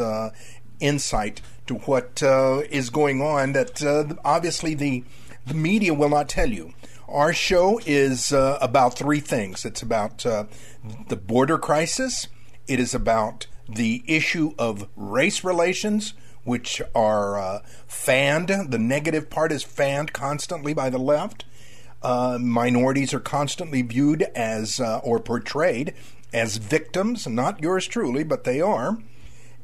[0.79, 3.83] insight to what is going on that
[4.27, 5.05] obviously the,
[5.47, 6.75] the media will not tell you.
[7.09, 12.29] Our show is uh, about three things it's about the border crisis,
[12.67, 16.15] it is about the issue of race relations.
[16.45, 18.49] Which are fanned.
[18.49, 21.45] The negative part is fanned constantly by the left.
[22.03, 25.95] Uh, minorities are constantly viewed as uh, or portrayed
[26.33, 28.99] as victims, not yours truly, but they are.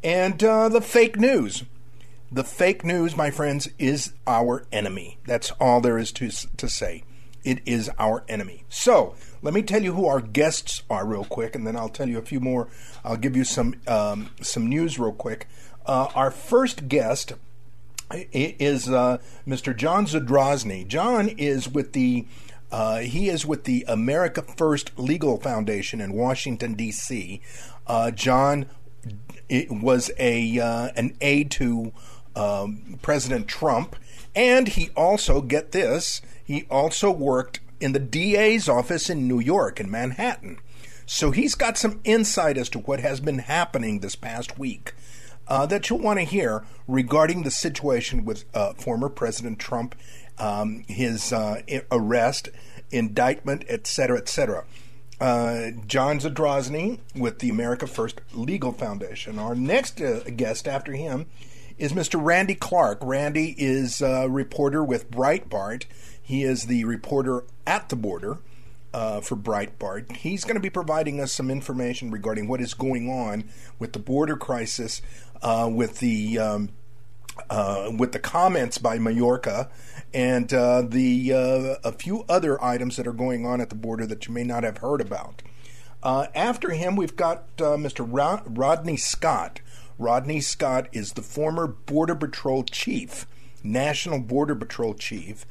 [0.04, 1.64] And uh, the fake news.
[2.30, 5.18] The fake news, my friends, is our enemy.
[5.26, 7.04] That's all there is to, to say.
[7.42, 8.64] It is our enemy.
[8.68, 12.08] So, let me tell you who our guests are real quick, and then I'll tell
[12.08, 12.68] you a few more.
[13.04, 15.48] I'll give you some um, some news real quick.
[15.86, 17.32] Uh, our first guest
[18.10, 19.74] is uh, Mr.
[19.74, 20.86] John Zadrozny.
[20.86, 22.26] John is with the
[22.70, 27.40] uh, he is with the America First Legal Foundation in Washington D.C.
[27.86, 28.66] Uh, John
[29.70, 31.92] was a uh, an aide to
[32.36, 33.96] um, President Trump,
[34.34, 36.20] and he also get this.
[36.44, 40.58] He also worked in the DA's office in New York in Manhattan.
[41.06, 44.92] So he's got some insight as to what has been happening this past week.
[45.46, 49.94] Uh, that you'll want to hear regarding the situation with uh, former President Trump
[50.38, 52.48] um, his uh, arrest,
[52.90, 54.64] indictment, etc., etc.
[55.20, 59.38] Uh, John Zadrozny with the America First Legal Foundation.
[59.38, 61.26] Our next uh, guest after him
[61.78, 62.22] is Mr.
[62.22, 62.98] Randy Clark.
[63.02, 65.84] Randy is a reporter with Breitbart.
[66.20, 68.38] He is the reporter at the border
[68.92, 70.16] uh, for Breitbart.
[70.16, 73.44] He's going to be providing us some information regarding what is going on
[73.78, 75.00] with the border crisis,
[75.42, 76.70] uh, with the um,
[77.48, 79.68] uh, with the comments by Mayorkas
[80.12, 84.06] and uh, the uh, a few other items that are going on at the border
[84.06, 85.42] that you may not have heard about.
[86.02, 88.06] Uh, after him, we've got uh, Mr.
[88.46, 89.60] Rodney Scott.
[89.98, 93.26] Rodney Scott is the former Border Patrol chief,
[93.64, 95.44] National Border Patrol chief,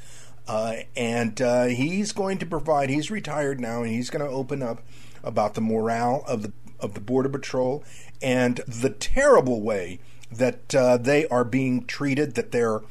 [0.47, 2.89] uh, and uh, he's going to provide.
[2.89, 4.81] He's retired now, and he's going to open up
[5.23, 7.83] about the morale of the of the Border Patrol
[8.21, 9.99] and the terrible way
[10.31, 12.35] that uh, they are being treated.
[12.35, 12.81] That their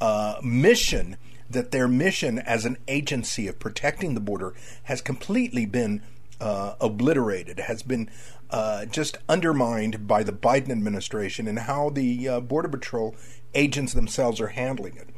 [0.00, 1.16] uh, mission,
[1.48, 4.52] that their mission as an agency of protecting the border,
[4.84, 6.02] has completely been
[6.40, 8.10] uh, obliterated, has been
[8.50, 13.16] uh, just undermined by the Biden administration and how the uh, Border Patrol
[13.54, 15.08] agents themselves are handling it.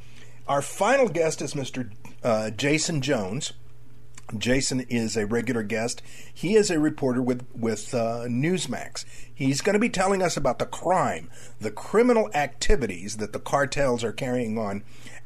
[0.47, 1.91] Our final guest is Mr.
[2.23, 3.53] Uh, Jaeson Jones.
[4.33, 6.03] Jaeson is a regular guest.
[6.33, 9.05] He is a reporter with with uh, Newsmax.
[9.33, 14.05] He's going to be telling us about the crime, the criminal activities that the cartels
[14.05, 14.83] are carrying on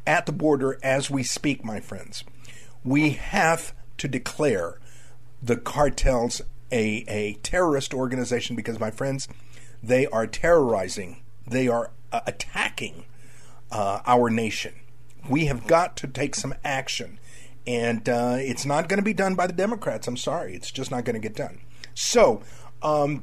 [0.07, 2.25] at the border as we speak, my friends.
[2.85, 4.79] We have to declare
[5.43, 9.29] the cartels a, a terrorist organization because, my friends,
[9.83, 13.05] they are terrorizing, they are uh, attacking
[13.71, 14.75] uh, our nation.
[15.29, 17.19] We have got to take some action.
[17.65, 20.09] And uh, it's not going to be done by the Democrats.
[20.09, 20.55] I'm sorry.
[20.55, 21.61] It's just not going to get done.
[21.95, 22.43] So,
[22.83, 23.23] um,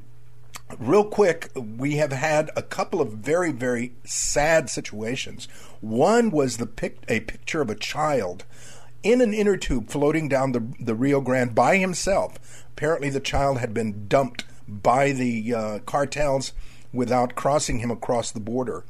[0.78, 5.48] real quick, we have had a couple of very, very sad situations.
[5.82, 8.46] One was the pic- a picture of a child
[9.04, 12.59] in an inner tube floating down the, the Rio Grande by himself.
[12.80, 16.54] Apparently, the child had been dumped by the uh, cartels
[16.94, 18.86] without crossing him across the border.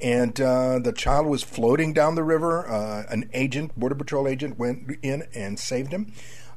[0.00, 2.64] And uh, the child was floating down the river.
[2.70, 6.12] Uh, an agent, Border Patrol agent, went in and saved him.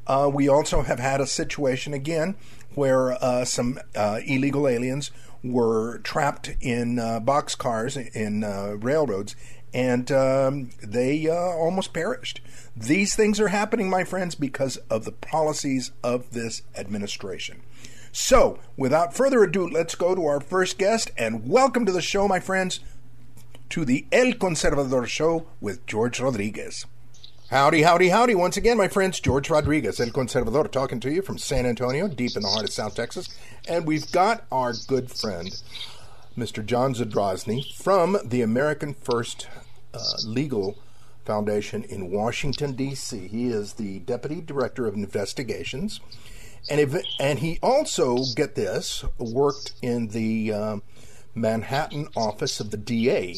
[0.06, 2.36] Uh, we also have had a situation again
[2.76, 5.10] where uh, some uh, illegal aliens
[5.44, 8.42] were trapped in boxcars in
[8.80, 9.36] railroads
[9.76, 12.40] and um, they almost perished.
[12.78, 17.62] These things are happening, my friends, because of the policies of this administration.
[18.14, 22.26] So, without further ado, let's go to our first guest and welcome to the show,
[22.26, 22.80] my friends,
[23.68, 26.86] to the El Conservador Show with George Rodriguez.
[27.50, 28.34] Howdy, howdy, howdy.
[28.34, 32.38] Once again, my friends, George Rodriguez, El Conservador, talking to you from San Antonio, deep
[32.38, 33.28] in the heart of South Texas.
[33.68, 35.54] And we've got our good friend,
[36.38, 36.66] Mr.
[36.66, 39.50] John Zadrozny from the American First
[39.96, 40.78] uh, Legal
[41.26, 43.28] Foundation in Washington, D.C.
[43.28, 46.00] He is the Deputy Director of Investigations.
[46.70, 50.78] And, if, and he also, get this, worked in the uh,
[51.34, 53.36] Manhattan office of the DA.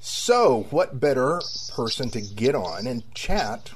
[0.00, 1.40] So, what better
[1.74, 3.72] person to get on and chat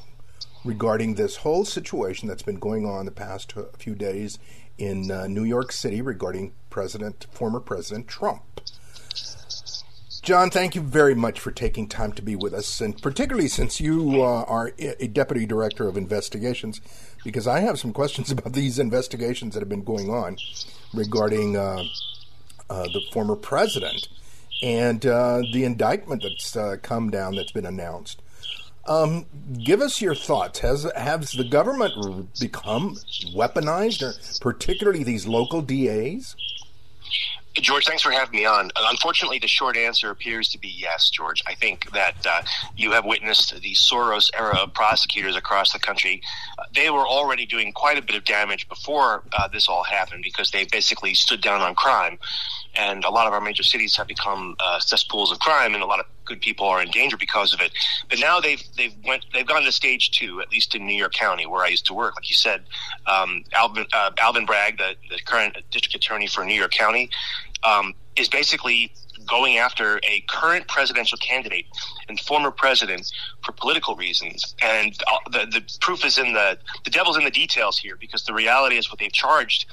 [0.64, 4.38] regarding this whole situation that's been going on the past few days
[4.78, 8.42] in uh, New York City regarding President, former President Trump?
[10.24, 13.78] John, thank you very much for taking time to be with us, and particularly since
[13.78, 16.80] you uh, are a deputy director of investigations,
[17.22, 20.38] because I have some questions about these investigations that have been going on
[20.94, 21.84] regarding uh,
[22.70, 24.08] uh, the former president
[24.62, 28.22] and uh, the indictment that's uh, come down that's been announced.
[28.86, 29.26] Um,
[29.62, 30.60] give us your thoughts.
[30.60, 32.96] Has has the government become
[33.36, 36.34] weaponized, or particularly these local DAs?
[37.60, 38.70] George, thanks for having me on.
[38.76, 41.42] Unfortunately, the short answer appears to be yes, George.
[41.46, 42.42] I think that uh,
[42.76, 46.20] you have witnessed the Soros era of prosecutors across the country.
[46.58, 50.24] Uh, they were already doing quite a bit of damage before uh, this all happened
[50.24, 52.18] because they basically stood down on crime.
[52.76, 55.86] And a lot of our major cities have become uh, cesspools of crime, and a
[55.86, 57.72] lot of good people are in danger because of it.
[58.08, 61.12] But now they've they've went they've gone to stage two, at least in New York
[61.12, 62.16] County, where I used to work.
[62.16, 62.64] Like you said,
[63.06, 67.10] um, Alvin uh, Alvin Bragg, the, the current district attorney for New York County,
[67.62, 68.92] um, is basically
[69.26, 71.66] going after a current presidential candidate
[72.08, 73.10] and former president
[73.44, 74.54] for political reasons.
[74.62, 78.24] And uh, the, the proof is in the, the devil's in the details here because
[78.24, 79.66] the reality is what they've charged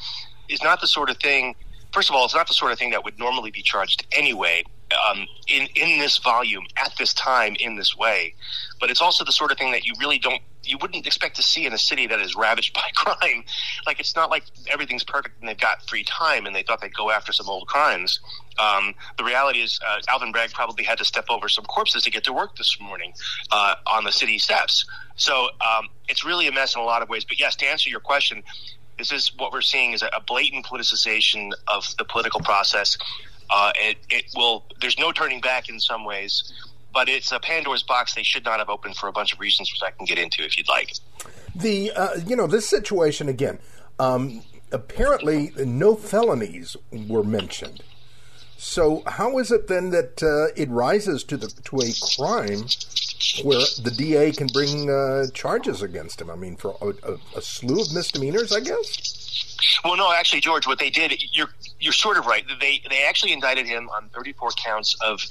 [0.49, 1.55] is not the sort of thing,
[1.93, 4.63] first of all, it's not the sort of thing that would normally be charged anyway
[5.09, 8.35] um, in in this volume at this time in this way.
[8.79, 11.43] But it's also the sort of thing that you really don't you wouldn't expect to
[11.43, 13.43] see in a city that is ravaged by crime.
[13.85, 16.93] Like it's not like everything's perfect and they've got free time and they thought they'd
[16.93, 18.19] go after some old crimes.
[18.59, 22.11] Um, the reality is, uh, Alvin Bragg probably had to step over some corpses to
[22.11, 23.13] get to work this morning
[23.49, 24.85] uh, on the city steps.
[25.15, 27.25] So um, it's really a mess in a lot of ways.
[27.25, 28.43] But yes, to answer your question,
[29.01, 32.97] this is what we're seeing is a blatant politicization of the political process
[33.51, 34.63] uh, it, it will.
[34.79, 36.53] There's no turning back in some ways,
[36.93, 39.71] but it's a Pandora's box they should not have opened for a bunch of reasons,
[39.71, 40.93] which I can get into if you'd like.
[41.55, 43.59] The uh, you know this situation again.
[43.99, 44.41] Um,
[44.71, 47.83] apparently, no felonies were mentioned.
[48.57, 52.67] So how is it then that uh, it rises to the to a crime
[53.43, 56.29] where the DA can bring uh, charges against him?
[56.29, 59.17] I mean, for a, a, a slew of misdemeanors, I guess.
[59.85, 61.49] Well, no, actually, George, what they did, you're
[61.79, 62.43] you're sort of right.
[62.59, 65.21] They they actually indicted him on 34 counts of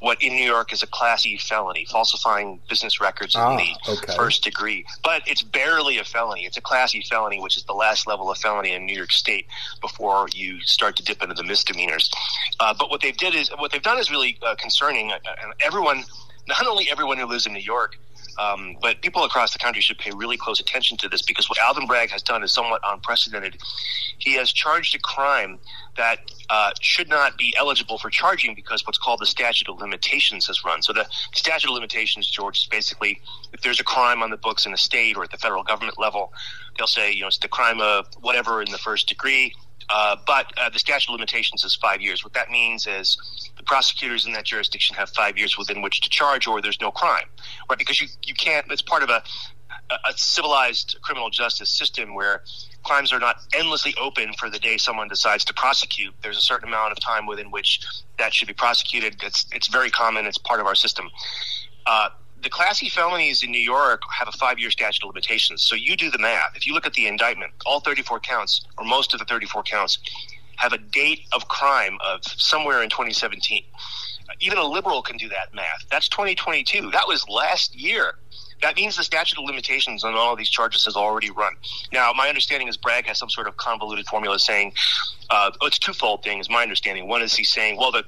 [0.00, 3.92] what in New York is a Class E felony, falsifying business records Ah, in the
[3.92, 4.16] okay.
[4.16, 4.84] first degree.
[5.02, 6.44] But it's barely a felony.
[6.46, 9.12] It's a Class E felony, which is the last level of felony in New York
[9.12, 9.46] State
[9.80, 12.10] before you start to dip into the misdemeanors.
[12.60, 15.12] Uh, but what they've did is what they've done is really uh, concerning.
[15.12, 16.04] Uh, and everyone,
[16.48, 17.96] not only everyone who lives in New York.
[18.36, 21.56] Um, but people across the country should pay really close attention to this because what
[21.58, 23.58] Alvin Bragg has done is somewhat unprecedented.
[24.18, 25.60] He has charged a crime
[25.96, 26.18] that
[26.50, 30.64] uh, should not be eligible for charging because what's called the statute of limitations has
[30.64, 30.82] run.
[30.82, 33.20] So the statute of limitations, George, is basically
[33.52, 35.98] if there's a crime on the books in a state or at the federal government
[35.98, 36.32] level,
[36.76, 39.54] they'll say, you know, it's the crime of whatever in the first degree.
[39.90, 42.24] Uh, but uh, the statute of limitations is five years.
[42.24, 43.18] What that means is
[43.56, 46.90] the prosecutors in that jurisdiction have five years within which to charge, or there's no
[46.90, 47.26] crime,
[47.68, 47.78] right?
[47.78, 48.66] Because you you can't.
[48.70, 49.22] It's part of a
[49.90, 52.42] a civilized criminal justice system where
[52.84, 56.14] crimes are not endlessly open for the day someone decides to prosecute.
[56.22, 57.80] There's a certain amount of time within which
[58.18, 59.22] that should be prosecuted.
[59.22, 60.26] It's it's very common.
[60.26, 61.10] It's part of our system.
[61.86, 62.08] Uh,
[62.44, 65.62] the Class E felonies in New York have a five-year statute of limitations.
[65.62, 66.54] So you do the math.
[66.54, 69.98] If you look at the indictment, all 34 counts, or most of the 34 counts,
[70.56, 73.64] have a date of crime of somewhere in 2017.
[74.40, 75.84] Even a liberal can do that math.
[75.90, 76.90] That's 2022.
[76.90, 78.14] That was last year.
[78.62, 81.54] That means the statute of limitations on all of these charges has already run.
[81.92, 84.72] Now, my understanding is Bragg has some sort of convoluted formula saying
[85.30, 86.48] uh, oh, it's twofold things.
[86.48, 88.04] My understanding one is he's saying, well, the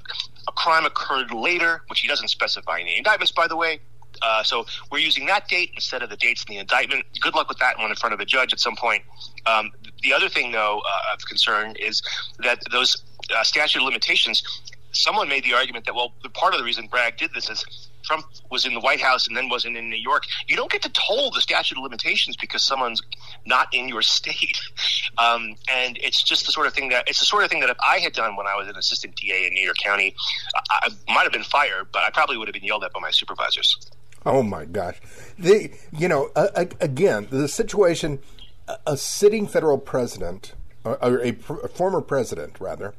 [0.47, 3.79] a crime occurred later, which he doesn't specify in the indictments, by the way.
[4.21, 7.03] Uh, so we're using that date instead of the dates in the indictment.
[7.19, 9.03] Good luck with that one in front of a judge at some point.
[9.45, 9.71] Um,
[10.03, 12.01] the other thing, though, uh, of concern is
[12.39, 12.97] that those
[13.35, 14.43] uh, statute of limitations.
[14.91, 18.25] Someone made the argument that well, part of the reason Bragg did this is Trump
[18.49, 20.23] was in the White House and then wasn't in New York.
[20.47, 23.01] You don't get to toll the statute of limitations because someone's
[23.45, 24.57] not in your state.
[25.17, 27.69] Um, and it's just the sort of thing that it's the sort of thing that
[27.69, 30.15] if I had done when I was an assistant DA in New York County,
[30.71, 33.01] I, I might have been fired, but I probably would have been yelled at by
[33.01, 33.77] my supervisors.
[34.37, 34.99] Oh my gosh!
[35.39, 38.19] The you know uh, again the situation,
[38.85, 40.53] a, sitting federal president
[40.83, 42.93] or, a, pr- a former president rather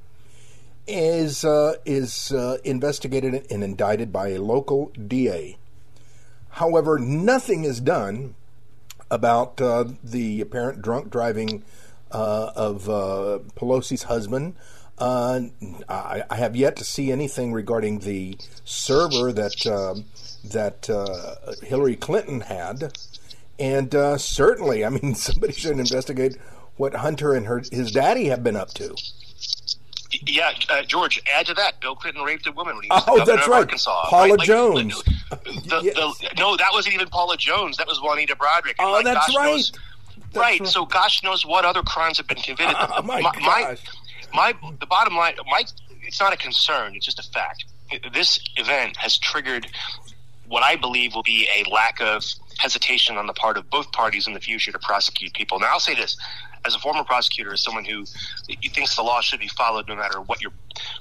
[0.87, 5.59] is uh, is uh, investigated and indicted by a local DA.
[6.49, 8.35] However, nothing is done
[9.11, 11.63] about uh, the apparent drunk driving
[12.11, 14.55] uh, of uh, Pelosi's husband.
[14.99, 15.53] I,
[16.29, 20.07] I, have yet to see anything regarding the server that um,
[20.45, 22.97] that uh, Hillary Clinton had,
[23.59, 26.37] and uh, certainly, I mean, somebody should investigate
[26.77, 28.95] what Hunter and her his daddy have been up to.
[30.27, 31.21] Yeah, uh, George.
[31.35, 33.47] Add to that, Bill Clinton raped a woman when he was oh, the governor that's
[33.47, 33.59] of right.
[33.61, 34.05] Arkansas.
[34.09, 34.39] Paula right?
[34.39, 35.03] Like, Jones.
[35.03, 35.95] The, Yes.
[35.97, 37.77] the, no, that wasn't even Paula Jones.
[37.77, 38.75] That was Juanita Broaddrick.
[38.79, 39.45] And Oh, like, that's right.
[39.51, 39.73] knows-
[40.17, 40.61] That's right.
[40.61, 40.69] right.
[40.69, 42.75] So, gosh knows what other crimes have been committed.
[42.79, 43.79] Oh, my my, gosh.
[44.33, 45.63] my, the bottom line, my,
[46.03, 46.95] it's not a concern.
[46.97, 47.67] It's just a fact.
[48.13, 49.67] This event has triggered
[50.49, 52.25] what I believe will be a lack of
[52.59, 55.61] hesitation on the part of both parties in the future to prosecute people.
[55.61, 56.17] Now, I'll say this:
[56.65, 58.05] as a former prosecutor, as someone who
[58.75, 60.53] thinks the law should be followed no matter what your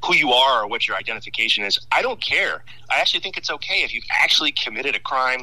[0.05, 2.63] who you are or what your identification is, I don't care.
[2.89, 5.41] I actually think it's okay if you've actually committed a crime,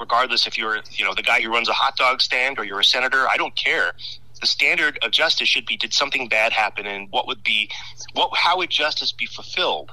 [0.00, 2.80] regardless if you're you know the guy who runs a hot dog stand or you're
[2.80, 3.28] a senator.
[3.28, 3.92] I don't care.
[4.40, 7.70] The standard of justice should be: did something bad happen, and what would be
[8.12, 8.30] what?
[8.34, 9.90] How would justice be fulfilled?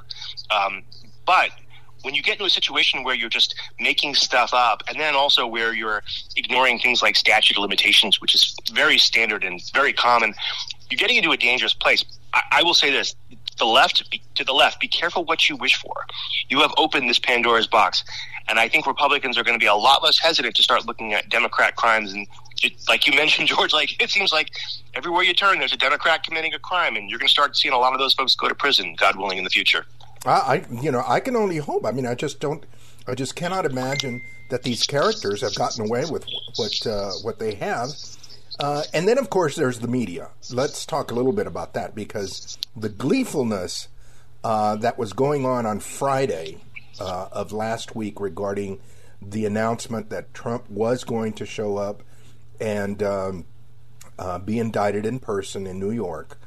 [0.51, 0.83] Um,
[1.25, 1.49] but
[2.05, 5.47] when you get into a situation where you're just making stuff up, and then also
[5.47, 6.03] where you're
[6.37, 10.35] ignoring things like statute of limitations, which is very standard and very common,
[10.91, 12.05] you're getting into a dangerous place.
[12.31, 13.15] I, I will say this:
[13.57, 14.03] the left,
[14.35, 16.05] to the left, be careful what you wish for.
[16.47, 18.03] You have opened this Pandora's box,
[18.47, 21.13] and I think Republicans are going to be a lot less hesitant to start looking
[21.13, 22.13] at Democrat crimes.
[22.13, 22.27] And
[22.61, 24.51] it, like you mentioned, George, like it seems like
[24.93, 27.73] everywhere you turn, there's a Democrat committing a crime, and you're going to start seeing
[27.73, 29.87] a lot of those folks go to prison, God willing, in the future.
[30.25, 31.85] I, I, you know, I can only hope.
[31.85, 32.65] I mean, I just don't,
[33.07, 37.55] I just cannot imagine that these characters have gotten away with what uh, what they
[37.55, 37.89] have.
[38.59, 40.29] Uh, and then, of course, there's the media.
[40.51, 43.89] Let's talk a little bit about that because the gleefulness
[44.43, 46.57] uh, that was going on on Friday
[46.99, 48.79] uh, of last week regarding
[49.21, 52.03] the announcement that Trump was going to show up
[52.59, 53.45] and um,
[54.17, 56.39] uh, be indicted in person in New York.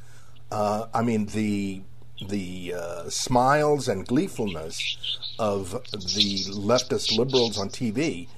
[0.51, 1.83] Uh, I mean, the
[2.27, 4.97] the uh, smiles and gleefulness
[5.39, 8.29] of the leftist liberals on TV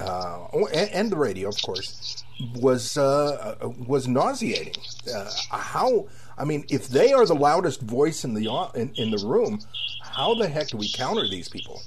[0.00, 2.24] uh, and, and, the radio, of course,
[2.56, 3.56] was uh,
[3.86, 4.74] was nauseating.
[5.14, 6.06] Uh, how?
[6.38, 9.60] I mean, if they are the loudest voice in the in, in the room,
[10.02, 11.82] how the heck do we counter these people?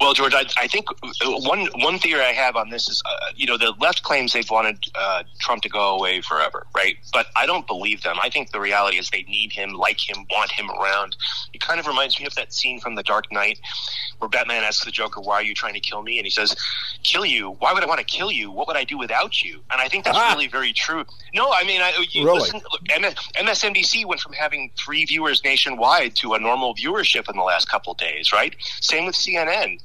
[0.00, 0.88] Well, George, I, I, think
[1.24, 4.50] one one theory I have on this is, uh, you know, the left claims they've
[4.50, 6.96] wanted uh, Trump to go away forever, right?
[7.12, 8.16] But I don't believe them.
[8.22, 11.16] I think the reality is they need him, like him, want him around.
[11.54, 13.58] It kind of reminds me of that scene from The Dark Knight
[14.18, 16.54] where Batman asks the Joker, "Why are you trying to kill me?" And he says,
[17.02, 17.52] "Kill you?
[17.58, 18.50] Why would I want to kill you?
[18.50, 20.32] What would I do without you?" And I think that's ah.
[20.32, 21.04] really very true.
[21.34, 22.40] No, I mean, I, you really?
[22.40, 22.60] listen.
[22.70, 27.70] Look, MSNBC went from having three viewers nationwide to a normal viewership in the last
[27.70, 28.54] couple of days, right?
[28.80, 29.78] Same with CNN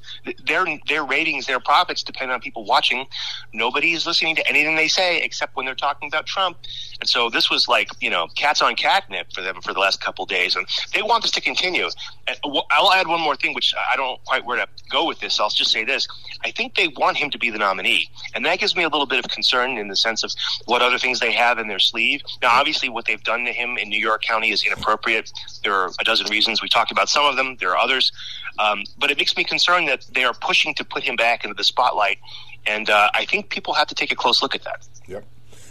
[0.45, 3.07] their their ratings, their profits depend on people watching.
[3.53, 6.57] Nobody is listening to anything they say except when they're talking about Trump.
[6.99, 10.01] And so this was like you know cats on catnip for them for the last
[10.01, 11.89] couple days, and they want this to continue.
[12.27, 12.37] And
[12.71, 15.39] I'll add one more thing, which I don't quite where to go with this.
[15.39, 16.07] I'll just say this:
[16.43, 19.07] I think they want him to be the nominee, and that gives me a little
[19.07, 20.31] bit of concern in the sense of
[20.65, 22.21] what other things they have in their sleeve.
[22.41, 25.31] Now, obviously, what they've done to him in New York County is inappropriate.
[25.63, 26.61] There are a dozen reasons.
[26.61, 27.57] We talked about some of them.
[27.59, 28.11] There are others.
[28.59, 31.53] Um, but it makes me concerned that they are pushing to put him back into
[31.53, 32.19] the spotlight,
[32.65, 34.87] and uh, I think people have to take a close look at that.
[35.07, 35.25] Yep.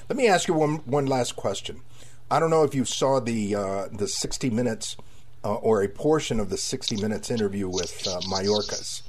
[0.09, 1.83] Let me ask you one one last question.
[2.31, 4.97] I don't know if you saw the uh, the 60 minutes
[5.45, 9.03] uh, or a portion of the 60 minutes interview with uh, Mayorkas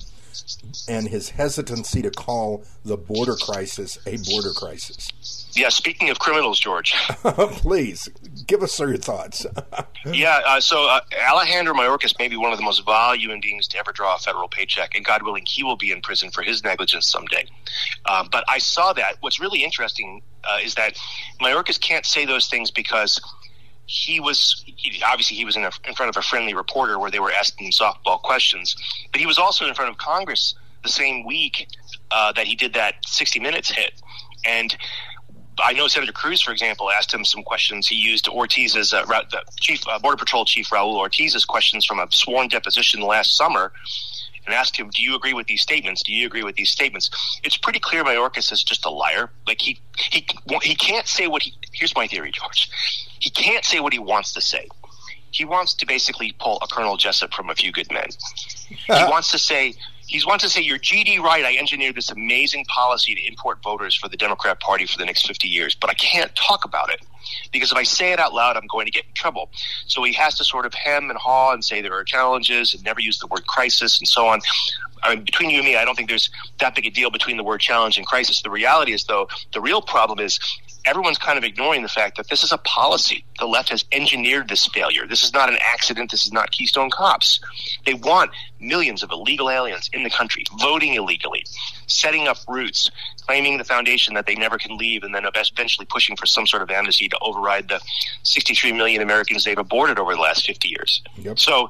[0.87, 5.40] and his hesitancy to call the border crisis a border crisis.
[5.53, 6.93] Yeah, speaking of criminals, George.
[7.23, 8.09] Please,
[8.47, 9.45] give us your thoughts.
[10.05, 13.67] yeah, uh, so uh, Alejandro Mayorkas may be one of the most vile human beings
[13.69, 16.41] to ever draw a federal paycheck, and God willing, he will be in prison for
[16.41, 17.45] his negligence someday.
[18.05, 19.17] Um, but I saw that.
[19.19, 20.97] What's really interesting uh, is that
[21.41, 23.19] Mayorkas can't say those things because
[23.85, 27.11] he was he, obviously he was in, a, in front of a friendly reporter where
[27.11, 28.75] they were asking softball questions,
[29.11, 31.67] but he was also in front of Congress the same week
[32.09, 33.91] uh, that he did that 60 Minutes hit,
[34.45, 34.75] and
[35.63, 37.87] I know Senator Cruz, for example, asked him some questions.
[37.87, 42.07] He used Ortiz's uh, the chief uh, border patrol chief Raul Ortiz's questions from a
[42.11, 43.71] sworn deposition last summer,
[44.45, 46.03] and asked him, "Do you agree with these statements?
[46.03, 47.09] Do you agree with these statements?"
[47.43, 49.29] It's pretty clear Mayorkas is just a liar.
[49.47, 49.79] Like he
[50.11, 50.25] he
[50.61, 51.53] he can't say what he.
[51.73, 52.69] Here's my theory, George.
[53.19, 54.67] He can't say what he wants to say.
[55.31, 58.07] He wants to basically pull a Colonel Jessup from A Few Good Men.
[58.67, 59.75] he wants to say
[60.11, 61.45] he wants to say, You're GD right.
[61.45, 65.25] I engineered this amazing policy to import voters for the Democrat Party for the next
[65.25, 67.01] 50 years, but I can't talk about it
[67.51, 69.49] because if I say it out loud, I'm going to get in trouble.
[69.87, 72.83] So he has to sort of hem and haw and say there are challenges and
[72.83, 74.41] never use the word crisis and so on.
[75.03, 76.29] I mean, between you and me, I don't think there's
[76.59, 78.41] that big a deal between the word challenge and crisis.
[78.41, 80.39] The reality is, though, the real problem is
[80.85, 83.25] everyone's kind of ignoring the fact that this is a policy.
[83.39, 85.07] The left has engineered this failure.
[85.07, 86.11] This is not an accident.
[86.11, 87.39] This is not Keystone Cops.
[87.85, 91.45] They want millions of illegal aliens in the country voting illegally,
[91.87, 92.91] setting up routes,
[93.31, 96.61] claiming the foundation that they never can leave, and then eventually pushing for some sort
[96.61, 97.79] of amnesty to override the
[98.23, 101.01] 63 million Americans they've aborted over the last 50 years.
[101.15, 101.39] Yep.
[101.39, 101.69] So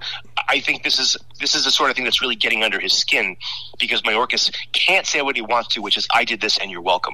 [0.49, 2.93] I think this is this is the sort of thing that's really getting under his
[2.93, 3.37] skin
[3.79, 6.81] because Mayorkas can't say what he wants to, which is "I did this and you're
[6.81, 7.13] welcome."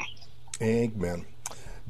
[0.61, 1.25] Amen.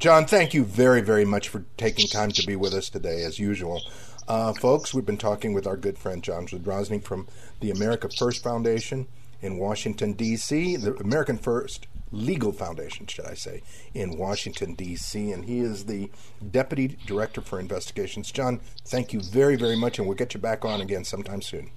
[0.00, 3.38] John, thank you very, very much for taking time to be with us today, as
[3.38, 3.82] usual.
[4.26, 7.28] Uh, folks, we've been talking with our good friend John Zadrozny from
[7.60, 9.06] the America First Foundation
[9.40, 13.62] in Washington, D.C., the American First Legal Foundation, should I say,
[13.94, 16.10] in Washington, D.C., and he is the
[16.50, 18.30] Deputy Director for Investigations.
[18.32, 21.70] John, thank you very, very much, and we'll get you back on again sometime soon.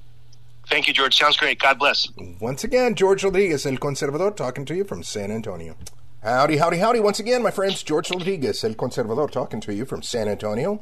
[0.68, 1.16] Thank you, George.
[1.18, 1.60] Sounds great.
[1.60, 2.08] God bless.
[2.40, 5.76] Once again, George Rodriguez, El Conservador, talking to you from San Antonio.
[6.24, 7.00] Howdy, howdy, howdy.
[7.00, 10.80] Once again, my friends, George Rodriguez, El Conservador, talking to you from San Antonio,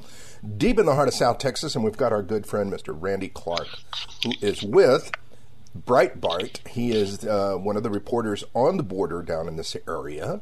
[0.58, 2.94] deep in the heart of South Texas, and we've got our good friend, Mr.
[2.94, 3.68] Randy Clark,
[4.24, 5.10] who is with
[5.78, 6.68] Breitbart.
[6.68, 10.42] He is uh, one of the reporters on the border down in this area.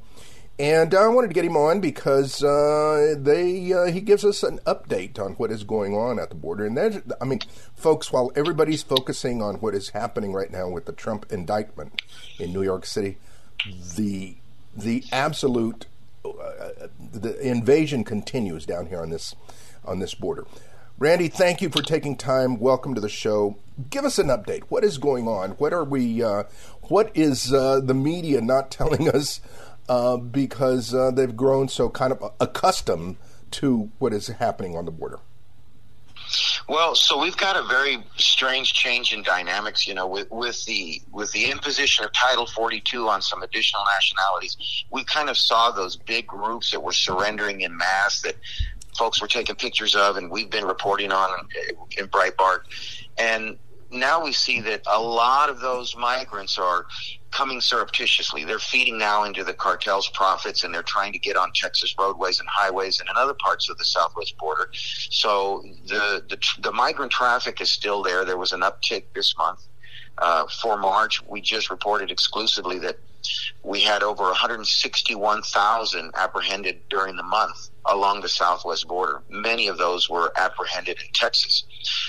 [0.60, 4.60] And I wanted to get him on because uh, they uh, he gives us an
[4.66, 6.66] update on what is going on at the border.
[6.66, 7.42] And I mean,
[7.76, 12.02] folks, while everybody's focusing on what is happening right now with the Trump indictment
[12.40, 13.18] in New York City,
[13.96, 14.38] the
[14.76, 15.86] the absolute
[16.26, 19.36] uh, the invasion continues down here on this
[19.86, 20.46] on this border.
[21.00, 22.60] Randy, thank you for taking time.
[22.60, 23.58] Welcome to the show.
[23.92, 24.64] Give us an update.
[24.70, 25.52] What is going on?
[25.52, 26.24] What are we?
[26.24, 26.46] Uh,
[26.84, 29.40] what is uh, the media not telling us?
[29.88, 33.18] Uh, because uh, they've grown so kind of accustomed
[33.52, 35.20] to what is happening on the border.
[36.68, 41.02] Well, so we've got a very strange change in dynamics, you know, with, with the
[41.12, 44.84] with the imposition of Title 42 on some additional nationalities.
[44.92, 48.36] We kind of saw those big groups that were surrendering in mass that
[48.98, 51.48] folks were taking pictures of, and we've been reporting on
[51.98, 52.60] in, Breitbart.
[53.18, 53.58] And
[53.90, 56.86] now we see that a lot of those migrants are
[57.32, 58.44] coming surreptitiously.
[58.44, 62.40] They're feeding now into the cartel's profits and they're trying to get on Texas roadways
[62.40, 64.70] and highways and in other parts of the southwest border.
[64.74, 68.26] So the, the, the migrant traffic is still there.
[68.26, 69.62] There was an uptick this month.
[70.18, 72.98] Uh, for March, we just reported exclusively that
[73.64, 79.22] we had over 161,000 apprehended during the month along the southwest border.
[79.30, 81.64] Many of those were apprehended in Texas.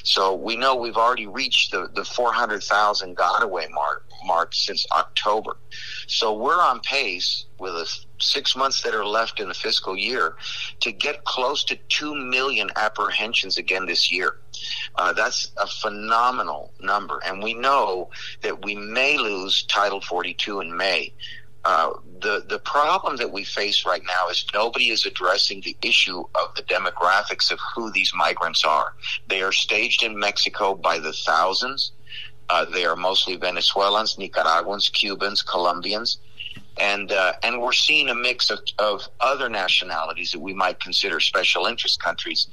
[0.05, 5.57] So we know we've already reached the, the 400,000 gotaway mark, mark since October.
[6.07, 10.37] So we're on pace with the six months that are left in the fiscal year
[10.81, 14.37] to get close to 2 million apprehensions again this year.
[14.95, 17.21] Uh, that's a phenomenal number.
[17.25, 18.11] And we know
[18.43, 21.13] that we may lose Title 42 in May.
[21.65, 21.91] Uh,
[22.21, 26.55] the the problem that we face right now is nobody is addressing the issue of
[26.55, 28.95] the demographics of who these migrants are.
[29.27, 31.93] They are staged in Mexico by the thousands.
[32.49, 36.19] Uh, they are mostly Venezuelans, Nicaraguans, Cubans, Colombians,
[36.79, 41.21] and uh, and we're seeing a mix of, of other nationalities that we might consider
[41.21, 42.49] special interest countries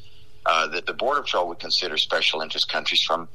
[0.46, 3.28] uh, that the Border Patrol would consider special interest countries from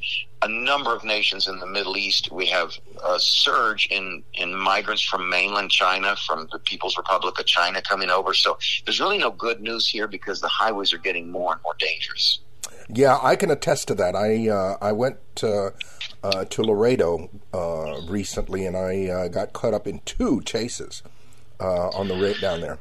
[0.42, 2.30] a number of nations in the Middle East.
[2.30, 2.72] We have
[3.04, 8.10] a surge in, in migrants from mainland China, from the People's Republic of China coming
[8.10, 8.32] over.
[8.32, 11.74] So there's really no good news here because the highways are getting more and more
[11.78, 12.40] dangerous.
[12.92, 14.16] Yeah, I can attest to that.
[14.16, 15.70] I uh, I went uh,
[16.24, 21.02] uh, to Laredo uh, recently, and I uh, got caught up in two chases
[21.60, 22.78] on the rate down there.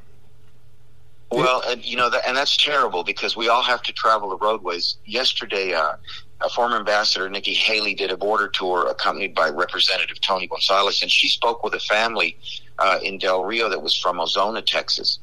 [1.32, 4.38] Well, and you know, that, and that's terrible because we all have to travel the
[4.38, 4.98] roadways.
[5.06, 5.94] Yesterday, uh,
[6.42, 11.12] a former ambassador, Nikki Haley, did a border tour accompanied by Representative Tony Gonzalez, and
[11.12, 12.38] she spoke with a family
[12.80, 15.20] uh, in Del Rio that was from Ozona, Texas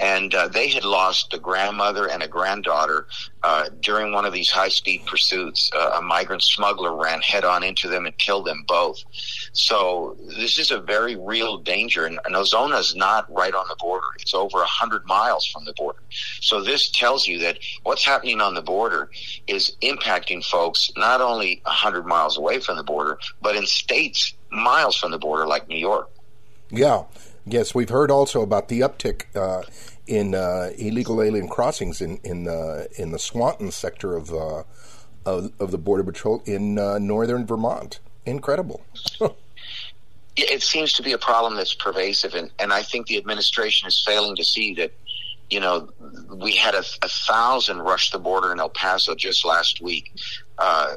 [0.00, 3.06] and uh, they had lost a grandmother and a granddaughter
[3.42, 5.70] uh, during one of these high speed pursuits.
[5.76, 8.96] Uh, a migrant smuggler ran head on into them and killed them both.
[9.52, 13.76] So this is a very real danger, and, and Ozona is not right on the
[13.76, 14.06] border.
[14.20, 15.98] It's over a hundred miles from the border.
[16.40, 19.10] So this tells you that what's happening on the border
[19.46, 24.34] is impacting folks not only a hundred miles away from the border, but in states
[24.50, 26.10] miles from the border, like New York.
[26.70, 27.04] Yeah.
[27.46, 29.62] Yes, we've heard also about the uptick uh,
[30.06, 34.62] in uh, illegal alien crossings in in uh, in the Swanton sector of, uh,
[35.24, 37.98] of, of the Border Patrol in uh, northern Vermont.
[38.26, 38.82] Incredible.
[40.36, 44.02] it seems to be a problem that's pervasive, and, and I think the administration is
[44.04, 44.92] failing to see that.
[45.48, 45.88] You know,
[46.32, 50.12] we had a, a thousand rush the border in El Paso just last week.
[50.56, 50.94] Uh,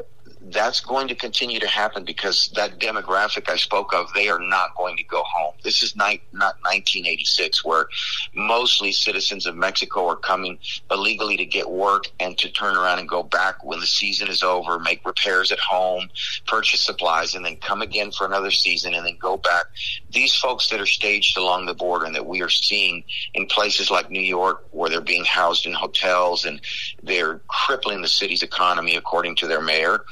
[0.52, 4.76] that's going to continue to happen because that demographic I spoke of, they are not
[4.76, 5.54] going to go home.
[5.64, 7.88] This is not, not 1986 where
[8.36, 10.60] mostly citizens of Mexico are coming
[10.92, 14.44] illegally to get work and to turn around and go back when the season is
[14.44, 16.10] over, make repairs at home,
[16.46, 19.66] purchase supplies, and then come again for another season and then go back.
[20.12, 23.90] These folks that are staged along the border and that we are seeing in places
[23.90, 26.60] like New York where they're being housed in hotels and
[27.02, 30.04] they're crippling the city's economy according to their mayor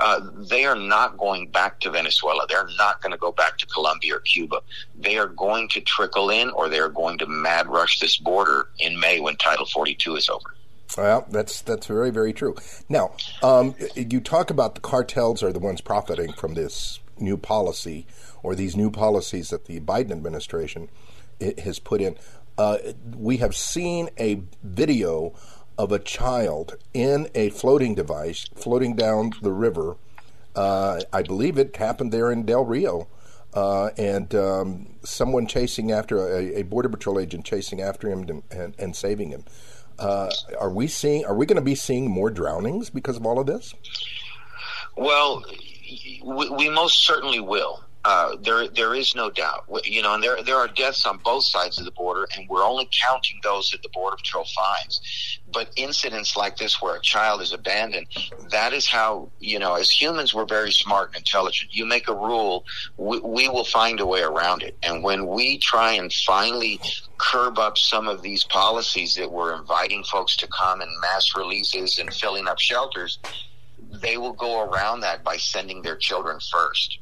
[0.00, 2.46] uh, they are not going back to Venezuela.
[2.48, 4.60] They're not going to go back to Colombia or Cuba.
[4.98, 8.68] They are going to trickle in or they are going to mad rush this border
[8.78, 10.54] in May when Title 42 is over.
[10.96, 12.56] Well, that's that's very very true.
[12.88, 13.12] Now,
[13.44, 18.06] um, you talk about the cartels are the ones profiting from this new policy
[18.42, 20.88] or these new policies that the Biden administration
[21.58, 22.16] has put in.
[22.58, 22.78] Uh,
[23.16, 25.32] we have seen a video
[25.80, 29.96] of a child in a floating device floating down the river.
[30.54, 33.08] Uh, I believe it happened there in Del Rio.
[33.54, 38.42] Uh, and um, someone chasing after a, a, border patrol agent chasing after him and,
[38.52, 39.44] and, and saving him.
[39.98, 41.24] Uh, are we seeing?
[41.24, 43.74] Are we going to be seeing more drownings because of all of this?
[44.96, 45.44] Well,
[46.24, 47.82] we, we most certainly will.
[48.04, 49.64] Uh, there there is no doubt.
[49.84, 52.64] You know, and there there are deaths on both sides of the border, and we're
[52.64, 55.39] only counting those that the border patrol finds.
[55.52, 58.06] But incidents like this, where a child is abandoned,
[58.50, 59.74] that is how you know.
[59.74, 61.74] As humans, we're very smart and intelligent.
[61.74, 62.64] You make a rule,
[62.96, 64.76] we, we will find a way around it.
[64.82, 66.80] And when we try and finally
[67.18, 71.98] curb up some of these policies that were inviting folks to come and mass releases
[71.98, 73.18] and filling up shelters,
[73.90, 76.98] they will go around that by sending their children first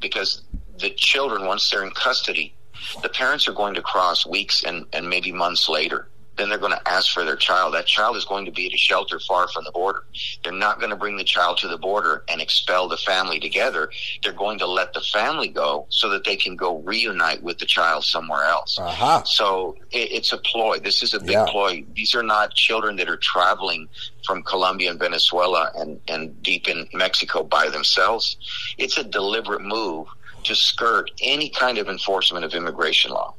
[0.00, 0.44] because
[0.78, 2.54] the children, once they're in custody,
[3.02, 6.08] the parents are going to cross weeks and, and maybe months later.
[6.38, 7.74] Then they're going to ask for their child.
[7.74, 10.04] That child is going to be at a shelter far from the border.
[10.44, 13.90] They're not going to bring the child to the border and expel the family together.
[14.22, 17.66] They're going to let the family go so that they can go reunite with the
[17.66, 18.78] child somewhere else.
[18.78, 19.24] Uh-huh.
[19.24, 20.78] So it, it's a ploy.
[20.78, 21.46] This is a big Yeah.
[21.48, 21.84] ploy.
[21.94, 23.88] These are not children that are traveling
[24.24, 28.36] from Colombia and Venezuela and, and deep in Mexico by themselves.
[28.78, 30.06] It's a deliberate move
[30.44, 33.34] to skirt any kind of enforcement of immigration law.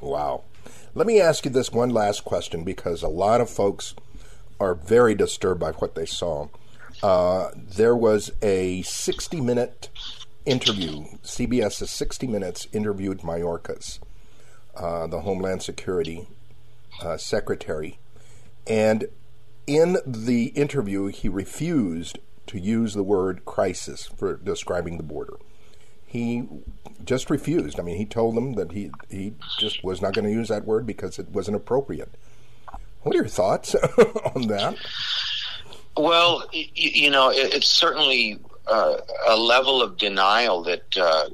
[0.00, 0.44] Wow.
[0.94, 3.94] Let me ask you this one last question because a lot of folks
[4.58, 6.48] are very disturbed by what they saw.
[7.02, 9.88] Uh, there was a 60 minute
[10.48, 11.04] interview.
[11.22, 13.98] CBS's 60 Minutes interviewed Mayorkas,
[14.74, 16.26] uh, the Homeland Security
[17.02, 17.98] uh, Secretary.
[18.66, 19.08] And
[19.66, 25.36] in the interview, he refused to use the word crisis for describing the border.
[26.08, 26.48] He
[27.04, 27.78] just refused.
[27.78, 30.64] I mean, he told them that he, he just was not going to use that
[30.64, 32.08] word because it wasn't appropriate.
[33.02, 33.74] What are your thoughts
[34.34, 34.76] on that?
[35.98, 38.96] Well, you, you know, it, it's certainly uh,
[39.26, 41.28] a level of denial that uh,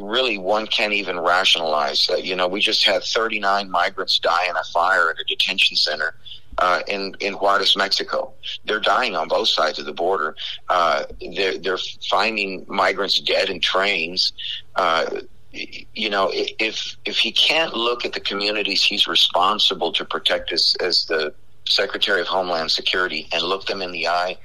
[0.00, 2.10] really one can't even rationalize.
[2.10, 5.76] Uh, you know, we just had 39 migrants die in a fire at a detention
[5.76, 6.14] center.
[6.58, 8.32] Uh, in in Juarez, Mexico,
[8.64, 10.34] they're dying on both sides of the border.
[10.68, 11.04] Uh,
[11.36, 11.78] they're they're
[12.10, 14.32] finding migrants dead in trains.
[14.74, 15.20] Uh,
[15.52, 20.76] you know, if if he can't look at the communities he's responsible to protect as
[20.80, 21.32] as the
[21.68, 24.36] Secretary of Homeland Security and look them in the eye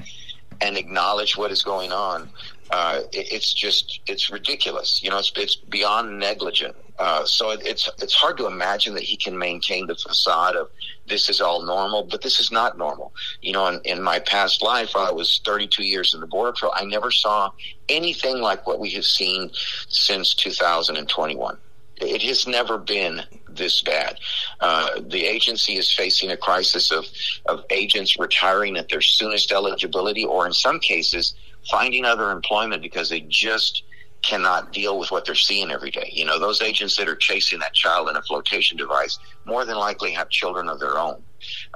[0.62, 2.30] and acknowledge what is going on,
[2.72, 5.02] uh, it, it's just it's ridiculous.
[5.04, 6.76] You know, it's it's beyond negligent.
[7.00, 10.70] Uh, so it, it's it's hard to imagine that he can maintain the facade of
[11.08, 13.14] this is all normal, but this is not normal.
[13.42, 16.74] You know, in, in my past life, I was 32 years in the border patrol.
[16.76, 17.52] I never saw
[17.90, 19.52] anything like what we have seen
[19.88, 21.58] since 2021.
[21.98, 24.20] It has never been this bad.
[24.60, 27.06] Uh, the agency is facing a crisis of,
[27.46, 31.36] of agents retiring at their soonest eligibility, or in some cases,
[31.70, 33.84] finding other employment because they just
[34.24, 36.10] cannot deal with what they're seeing every day.
[36.12, 39.76] You know, those agents that are chasing that child in a flotation device more than
[39.76, 41.22] likely have children of their own.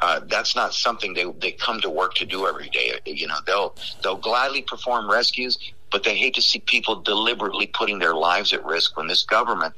[0.01, 2.93] Uh, that's not something they they come to work to do every day.
[3.05, 5.57] You know, they'll they'll gladly perform rescues,
[5.91, 9.73] but they hate to see people deliberately putting their lives at risk when this government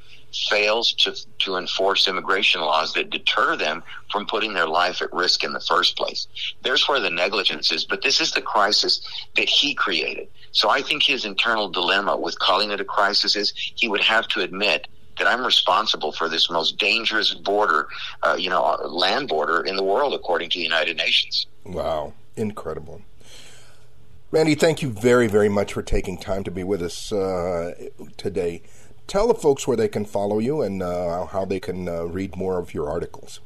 [0.48, 5.42] fails to to enforce immigration laws that deter them from putting their life at risk
[5.42, 6.26] in the first place.
[6.62, 9.00] There's where the negligence is, but this is the crisis
[9.36, 10.28] that he created.
[10.52, 14.28] So I think his internal dilemma with calling it a crisis is he would have
[14.28, 14.86] to admit
[15.18, 17.88] that I'm responsible for this most dangerous border,
[18.22, 21.46] uh, you know, land border in the world, according to the United Nations.
[21.64, 23.02] Wow, incredible.
[24.32, 27.74] Randy, thank you very, very much for taking time to be with us uh,
[28.16, 28.62] today.
[29.08, 32.36] Tell the folks where they can follow you and uh, how they can uh, read
[32.36, 33.40] more of your articles.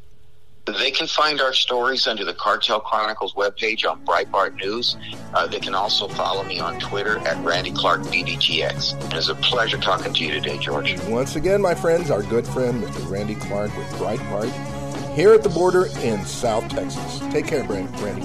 [0.67, 4.97] They can find our stories under the Cartel Chronicles webpage on Breitbart News.
[5.33, 9.07] Uh, they can also follow me on Twitter at Randy Clark BBTX.
[9.07, 10.99] It was a pleasure talking to you today, George.
[11.05, 13.11] Once again, my friends, our good friend, Mr.
[13.11, 14.53] Randy Clark with Breitbart,
[15.15, 17.21] here at the border in South Texas.
[17.31, 18.23] Take care, Randy.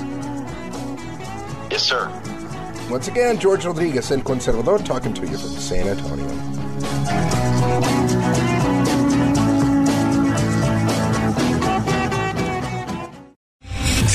[1.72, 2.10] Yes, sir.
[2.90, 6.26] Once again, George Rodriguez, El Conservador, talking to you from San Antonio.